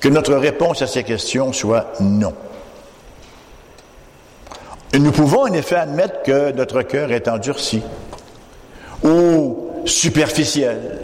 que 0.00 0.08
notre 0.08 0.34
réponse 0.34 0.82
à 0.82 0.88
ces 0.88 1.04
questions 1.04 1.52
soit 1.52 1.92
non. 2.00 2.34
Et 4.92 4.98
nous 4.98 5.12
pouvons 5.12 5.42
en 5.42 5.52
effet 5.52 5.76
admettre 5.76 6.22
que 6.24 6.52
notre 6.52 6.82
cœur 6.82 7.12
est 7.12 7.28
endurci, 7.28 7.82
ou 9.04 9.70
superficiel, 9.84 10.98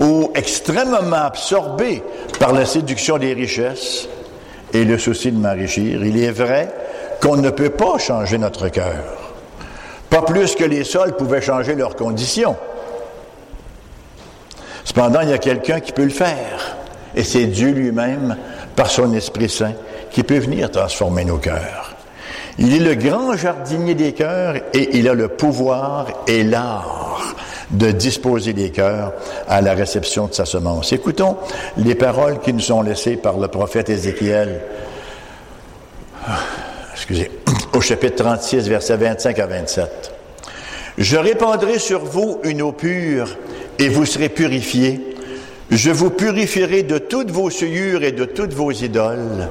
ou 0.00 0.32
extrêmement 0.34 1.12
absorbé 1.12 2.02
par 2.40 2.52
la 2.52 2.66
séduction 2.66 3.18
des 3.18 3.34
richesses 3.34 4.08
et 4.72 4.84
le 4.84 4.98
souci 4.98 5.30
de 5.30 5.38
m'enrichir. 5.38 6.04
Il 6.04 6.20
est 6.20 6.32
vrai 6.32 6.72
qu'on 7.20 7.36
ne 7.36 7.50
peut 7.50 7.70
pas 7.70 7.98
changer 7.98 8.38
notre 8.38 8.68
cœur, 8.68 9.04
pas 10.08 10.22
plus 10.22 10.56
que 10.56 10.64
les 10.64 10.82
sols 10.82 11.14
pouvaient 11.14 11.42
changer 11.42 11.76
leurs 11.76 11.94
conditions. 11.94 12.56
Cependant, 14.84 15.20
il 15.22 15.30
y 15.30 15.32
a 15.32 15.38
quelqu'un 15.38 15.80
qui 15.80 15.92
peut 15.92 16.04
le 16.04 16.10
faire. 16.10 16.76
Et 17.14 17.24
c'est 17.24 17.46
Dieu 17.46 17.70
lui-même, 17.70 18.36
par 18.76 18.90
son 18.90 19.12
Esprit 19.14 19.48
Saint, 19.48 19.74
qui 20.10 20.22
peut 20.22 20.38
venir 20.38 20.70
transformer 20.70 21.24
nos 21.24 21.38
cœurs. 21.38 21.96
Il 22.58 22.74
est 22.74 22.78
le 22.78 22.94
grand 22.94 23.36
jardinier 23.36 23.94
des 23.94 24.12
cœurs 24.12 24.56
et 24.74 24.98
il 24.98 25.08
a 25.08 25.14
le 25.14 25.28
pouvoir 25.28 26.06
et 26.26 26.42
l'art 26.42 27.34
de 27.70 27.90
disposer 27.90 28.52
les 28.52 28.70
cœurs 28.70 29.12
à 29.48 29.60
la 29.60 29.74
réception 29.74 30.26
de 30.26 30.34
sa 30.34 30.44
semence. 30.44 30.92
Écoutons 30.92 31.36
les 31.76 31.94
paroles 31.94 32.40
qui 32.40 32.52
nous 32.52 32.60
sont 32.60 32.82
laissées 32.82 33.16
par 33.16 33.38
le 33.38 33.48
prophète 33.48 33.88
Ézéchiel. 33.88 34.60
Ah, 36.26 36.38
excusez, 36.92 37.30
au 37.72 37.80
chapitre 37.80 38.24
36, 38.24 38.68
versets 38.68 38.96
25 38.96 39.38
à 39.38 39.46
27. 39.46 40.12
Je 40.98 41.16
répandrai 41.16 41.78
sur 41.78 42.04
vous 42.04 42.40
une 42.42 42.60
eau 42.60 42.72
pure 42.72 43.28
et 43.80 43.88
vous 43.88 44.04
serez 44.04 44.28
purifiés. 44.28 45.00
Je 45.70 45.90
vous 45.90 46.10
purifierai 46.10 46.82
de 46.82 46.98
toutes 46.98 47.30
vos 47.30 47.48
souillures 47.48 48.04
et 48.04 48.12
de 48.12 48.26
toutes 48.26 48.52
vos 48.52 48.70
idoles. 48.70 49.48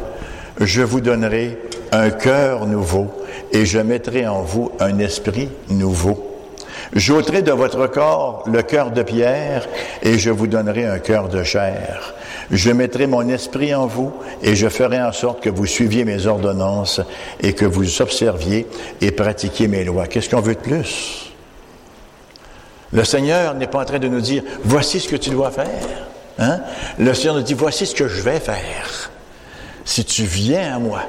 Je 0.59 0.81
vous 0.81 1.01
donnerai 1.01 1.57
un 1.91 2.11
cœur 2.11 2.67
nouveau 2.67 3.07
et 3.51 3.65
je 3.65 3.79
mettrai 3.79 4.27
en 4.27 4.43
vous 4.43 4.71
un 4.79 4.99
esprit 4.99 5.49
nouveau. 5.69 6.25
J'ôterai 6.93 7.41
de 7.41 7.51
votre 7.51 7.87
corps 7.87 8.43
le 8.51 8.61
cœur 8.61 8.91
de 8.91 9.01
pierre 9.01 9.67
et 10.03 10.19
je 10.19 10.29
vous 10.29 10.47
donnerai 10.47 10.85
un 10.85 10.99
cœur 10.99 11.27
de 11.29 11.43
chair. 11.43 12.13
Je 12.51 12.71
mettrai 12.71 13.07
mon 13.07 13.27
esprit 13.29 13.73
en 13.73 13.87
vous 13.87 14.11
et 14.43 14.55
je 14.55 14.69
ferai 14.69 15.01
en 15.01 15.11
sorte 15.11 15.41
que 15.41 15.49
vous 15.49 15.65
suiviez 15.65 16.05
mes 16.05 16.27
ordonnances 16.27 17.01
et 17.41 17.53
que 17.53 17.65
vous 17.65 18.01
observiez 18.01 18.67
et 19.01 19.11
pratiquiez 19.11 19.67
mes 19.67 19.83
lois. 19.83 20.07
Qu'est-ce 20.07 20.29
qu'on 20.29 20.41
veut 20.41 20.55
de 20.55 20.59
plus? 20.59 21.28
Le 22.91 23.03
Seigneur 23.03 23.53
n'est 23.53 23.67
pas 23.67 23.81
en 23.81 23.85
train 23.85 23.99
de 23.99 24.07
nous 24.07 24.21
dire, 24.21 24.43
voici 24.63 24.99
ce 24.99 25.07
que 25.07 25.15
tu 25.15 25.29
dois 25.29 25.51
faire. 25.51 25.67
Hein? 26.39 26.61
Le 26.97 27.13
Seigneur 27.13 27.35
nous 27.35 27.41
dit, 27.41 27.53
voici 27.53 27.85
ce 27.85 27.93
que 27.93 28.07
je 28.07 28.21
vais 28.21 28.39
faire. 28.39 29.11
Si 29.85 30.05
tu 30.05 30.23
viens 30.23 30.75
à 30.75 30.79
moi, 30.79 31.01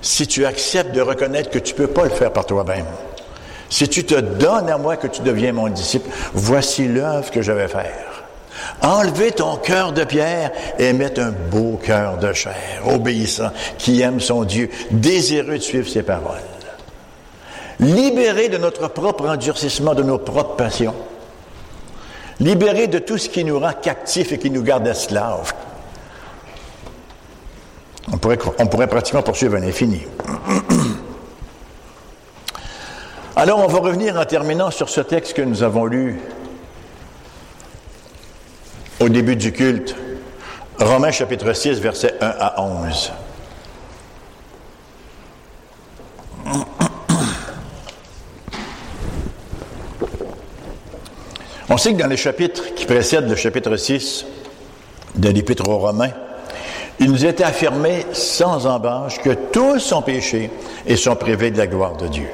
si 0.00 0.26
tu 0.26 0.44
acceptes 0.46 0.94
de 0.94 1.00
reconnaître 1.00 1.50
que 1.50 1.58
tu 1.58 1.72
ne 1.72 1.78
peux 1.78 1.86
pas 1.86 2.04
le 2.04 2.10
faire 2.10 2.32
par 2.32 2.46
toi-même, 2.46 2.86
si 3.70 3.88
tu 3.88 4.04
te 4.04 4.14
donnes 4.14 4.68
à 4.68 4.78
moi 4.78 4.96
que 4.96 5.06
tu 5.06 5.22
deviens 5.22 5.52
mon 5.52 5.68
disciple, 5.68 6.08
voici 6.32 6.86
l'œuvre 6.86 7.30
que 7.30 7.42
je 7.42 7.52
vais 7.52 7.68
faire. 7.68 8.24
Enlever 8.82 9.32
ton 9.32 9.56
cœur 9.56 9.92
de 9.92 10.04
pierre 10.04 10.52
et 10.78 10.92
mettre 10.92 11.20
un 11.20 11.32
beau 11.32 11.80
cœur 11.82 12.18
de 12.18 12.32
chair, 12.32 12.54
obéissant, 12.86 13.50
qui 13.78 14.00
aime 14.00 14.20
son 14.20 14.44
Dieu, 14.44 14.70
désireux 14.90 15.58
de 15.58 15.62
suivre 15.62 15.88
ses 15.88 16.02
paroles. 16.02 16.53
Libérer 17.80 18.48
de 18.48 18.58
notre 18.58 18.88
propre 18.88 19.28
endurcissement, 19.28 19.94
de 19.94 20.02
nos 20.02 20.18
propres 20.18 20.56
passions. 20.56 20.94
Libérer 22.40 22.86
de 22.86 22.98
tout 22.98 23.18
ce 23.18 23.28
qui 23.28 23.44
nous 23.44 23.58
rend 23.58 23.72
captifs 23.72 24.32
et 24.32 24.38
qui 24.38 24.50
nous 24.50 24.62
garde 24.62 24.86
esclaves. 24.86 25.52
On 28.12 28.18
pourrait, 28.18 28.38
on 28.58 28.66
pourrait 28.66 28.86
pratiquement 28.86 29.22
poursuivre 29.22 29.56
un 29.56 29.62
infini. 29.62 30.02
Alors, 33.36 33.58
on 33.58 33.66
va 33.66 33.78
revenir 33.78 34.16
en 34.18 34.24
terminant 34.24 34.70
sur 34.70 34.88
ce 34.88 35.00
texte 35.00 35.34
que 35.34 35.42
nous 35.42 35.62
avons 35.62 35.86
lu 35.86 36.20
au 39.00 39.08
début 39.08 39.36
du 39.36 39.52
culte, 39.52 39.96
Romains 40.78 41.10
chapitre 41.10 41.52
6, 41.52 41.80
versets 41.80 42.14
1 42.20 42.26
à 42.38 42.60
11. 42.60 43.12
On 51.74 51.76
sait 51.76 51.92
que 51.92 52.00
dans 52.00 52.06
les 52.06 52.16
chapitres 52.16 52.72
qui 52.76 52.86
précèdent 52.86 53.28
le 53.28 53.34
chapitre 53.34 53.74
6 53.74 54.26
de 55.16 55.28
l'Épître 55.28 55.68
aux 55.68 55.78
Romains, 55.78 56.12
il 57.00 57.10
nous 57.10 57.26
était 57.26 57.42
affirmé 57.42 58.06
sans 58.12 58.68
embâche 58.68 59.20
que 59.20 59.30
tous 59.30 59.80
sont 59.80 60.00
péchés 60.00 60.52
et 60.86 60.94
sont 60.94 61.16
privés 61.16 61.50
de 61.50 61.58
la 61.58 61.66
gloire 61.66 61.96
de 61.96 62.06
Dieu. 62.06 62.28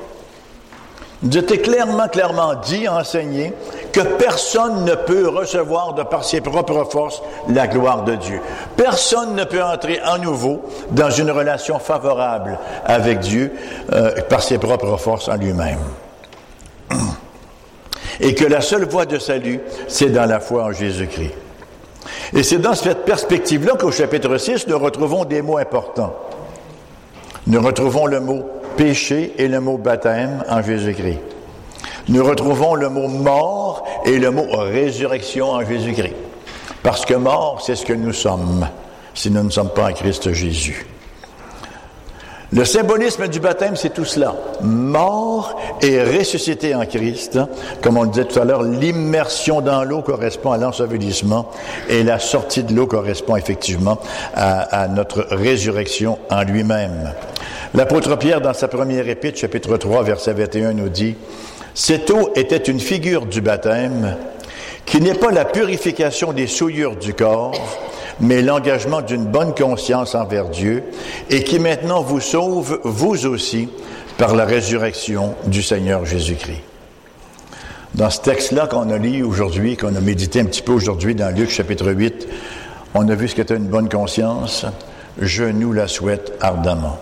Il 1.23 1.31
nous 1.31 1.39
était 1.39 1.57
clairement, 1.57 2.09
clairement 2.09 2.53
dit, 2.57 2.87
enseigné, 2.87 3.55
que 3.95 4.03
personne 4.03 4.85
ne 4.85 4.95
peut 4.95 5.29
recevoir 5.29 5.95
de 5.95 6.03
par 6.03 6.23
ses 6.23 6.43
propres 6.43 6.85
forces 6.91 7.23
la 7.49 7.67
gloire 7.67 8.05
de 8.05 8.17
Dieu. 8.17 8.43
Personne 8.77 9.35
ne 9.37 9.45
peut 9.45 9.63
entrer 9.63 10.01
à 10.01 10.19
nouveau 10.19 10.61
dans 10.91 11.09
une 11.09 11.31
relation 11.31 11.79
favorable 11.79 12.59
avec 12.85 13.21
Dieu 13.21 13.55
euh, 13.91 14.21
par 14.29 14.43
ses 14.43 14.59
propres 14.59 14.99
forces 14.99 15.31
en 15.31 15.37
lui-même 15.37 15.79
et 18.21 18.35
que 18.35 18.45
la 18.45 18.61
seule 18.61 18.87
voie 18.87 19.07
de 19.07 19.19
salut, 19.19 19.61
c'est 19.89 20.11
dans 20.11 20.27
la 20.27 20.41
foi 20.41 20.65
en 20.65 20.73
Jésus-Christ. 20.73 21.33
Et 22.35 22.43
c'est 22.43 22.59
dans 22.59 22.75
cette 22.75 23.05
perspective-là 23.05 23.73
qu'au 23.79 23.91
chapitre 23.91 24.37
6, 24.37 24.67
nous 24.69 24.79
retrouvons 24.79 25.25
des 25.25 25.43
mots 25.43 25.59
importants. 25.59 26.15
Nous 27.47 27.61
retrouvons 27.61 28.07
le 28.07 28.21
mot 28.21 28.45
péché 28.77 29.35
et 29.39 29.49
le 29.49 29.61
mot 29.61 29.79
baptême 29.79 30.45
en 30.49 30.63
Jésus-Christ. 30.63 31.19
Nous 32.09 32.25
retrouvons 32.25 32.75
le 32.75 32.89
mot 32.89 33.09
mort 33.09 33.85
et 34.05 34.19
le 34.19 34.31
mot 34.31 34.47
résurrection 34.51 35.51
en 35.51 35.65
Jésus-Christ. 35.65 36.15
Parce 36.83 37.05
que 37.05 37.15
mort, 37.15 37.61
c'est 37.65 37.77
ce 37.77 37.85
que 37.85 37.93
nous 37.93 38.13
sommes 38.13 38.67
si 39.15 39.31
nous 39.31 39.43
ne 39.43 39.51
sommes 39.51 39.71
pas 39.71 39.91
en 39.91 39.93
Christ 39.93 40.33
Jésus. 40.33 40.87
Le 42.53 42.65
symbolisme 42.65 43.29
du 43.29 43.39
baptême, 43.39 43.77
c'est 43.77 43.95
tout 43.95 44.05
cela. 44.05 44.35
Mort 44.61 45.57
et 45.83 46.03
ressuscité 46.03 46.75
en 46.75 46.85
Christ. 46.85 47.39
Comme 47.81 47.97
on 47.97 48.03
le 48.03 48.11
disait 48.11 48.25
tout 48.25 48.41
à 48.41 48.45
l'heure, 48.45 48.65
l'immersion 48.65 49.61
dans 49.61 49.85
l'eau 49.85 50.03
correspond 50.03 50.51
à 50.51 50.59
l'ensevelissement 50.59 51.49
et 51.89 52.03
la 52.03 52.19
sortie 52.19 52.65
de 52.65 52.75
l'eau 52.75 52.89
correspond 52.89 53.37
effectivement 53.37 53.99
à, 54.35 54.83
à 54.83 54.89
notre 54.89 55.27
résurrection 55.31 56.19
en 56.29 56.43
lui-même. 56.43 57.13
L'apôtre 57.73 58.17
Pierre, 58.17 58.41
dans 58.41 58.55
sa 58.55 58.67
première 58.67 59.09
épître, 59.09 59.39
chapitre 59.39 59.77
3, 59.77 60.03
verset 60.03 60.33
21, 60.33 60.73
nous 60.73 60.89
dit, 60.89 61.15
Cette 61.73 62.11
eau 62.11 62.31
était 62.35 62.57
une 62.57 62.81
figure 62.81 63.27
du 63.27 63.41
baptême 63.41 64.17
qui 64.87 65.01
n'est 65.01 65.15
pas 65.15 65.31
la 65.31 65.45
purification 65.45 66.33
des 66.33 66.49
souillures 66.49 66.97
du 66.97 67.15
corps, 67.15 67.55
mais 68.21 68.43
l'engagement 68.43 69.01
d'une 69.01 69.25
bonne 69.25 69.55
conscience 69.55 70.15
envers 70.15 70.49
Dieu 70.49 70.83
et 71.31 71.43
qui 71.43 71.59
maintenant 71.59 72.03
vous 72.03 72.21
sauve, 72.21 72.81
vous 72.85 73.27
aussi, 73.27 73.69
par 74.19 74.35
la 74.35 74.45
résurrection 74.45 75.35
du 75.47 75.63
Seigneur 75.63 76.05
Jésus-Christ. 76.05 76.61
Dans 77.95 78.11
ce 78.11 78.21
texte-là 78.21 78.67
qu'on 78.67 78.91
a 78.91 78.99
lu 78.99 79.23
aujourd'hui, 79.23 79.77
qu'on 79.77 79.97
a 79.97 80.01
médité 80.01 80.41
un 80.41 80.45
petit 80.45 80.63
peu 80.63 80.73
aujourd'hui 80.73 81.15
dans 81.15 81.35
Luc 81.35 81.51
chapitre 81.51 81.91
8, 81.91 82.29
on 82.95 83.09
a 83.09 83.15
vu 83.15 83.29
ce 83.29 83.35
qu'était 83.35 83.57
une 83.57 83.67
bonne 83.67 83.89
conscience. 83.89 84.67
Je 85.19 85.45
nous 85.45 85.73
la 85.73 85.89
souhaite 85.89 86.33
ardemment. 86.41 86.99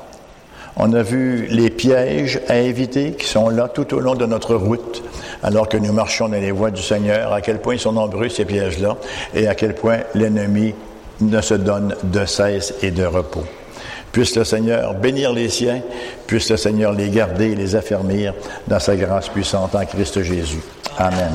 On 0.76 0.92
a 0.92 1.02
vu 1.02 1.46
les 1.50 1.70
pièges 1.70 2.40
à 2.48 2.58
éviter 2.58 3.12
qui 3.12 3.26
sont 3.26 3.48
là 3.48 3.68
tout 3.68 3.92
au 3.94 4.00
long 4.00 4.14
de 4.14 4.24
notre 4.26 4.54
route, 4.54 5.02
alors 5.42 5.68
que 5.68 5.76
nous 5.76 5.92
marchons 5.92 6.28
dans 6.28 6.40
les 6.40 6.52
voies 6.52 6.70
du 6.70 6.82
Seigneur, 6.82 7.32
à 7.32 7.40
quel 7.40 7.60
point 7.60 7.74
ils 7.74 7.80
sont 7.80 7.92
nombreux 7.92 8.28
ces 8.28 8.44
pièges-là, 8.44 8.96
et 9.34 9.48
à 9.48 9.56
quel 9.56 9.74
point 9.74 9.98
l'ennemi 10.14 10.74
ne 11.20 11.40
se 11.40 11.54
donne 11.54 11.94
de 12.02 12.24
cesse 12.24 12.74
et 12.82 12.90
de 12.90 13.04
repos. 13.04 13.44
Puisse 14.12 14.36
le 14.36 14.44
Seigneur 14.44 14.94
bénir 14.94 15.32
les 15.32 15.48
siens, 15.48 15.80
puisse 16.26 16.50
le 16.50 16.56
Seigneur 16.56 16.92
les 16.92 17.10
garder 17.10 17.52
et 17.52 17.54
les 17.54 17.76
affermir 17.76 18.34
dans 18.66 18.80
sa 18.80 18.96
grâce 18.96 19.28
puissante 19.28 19.74
en 19.74 19.84
Christ 19.84 20.22
Jésus. 20.22 20.62
Amen. 20.96 21.32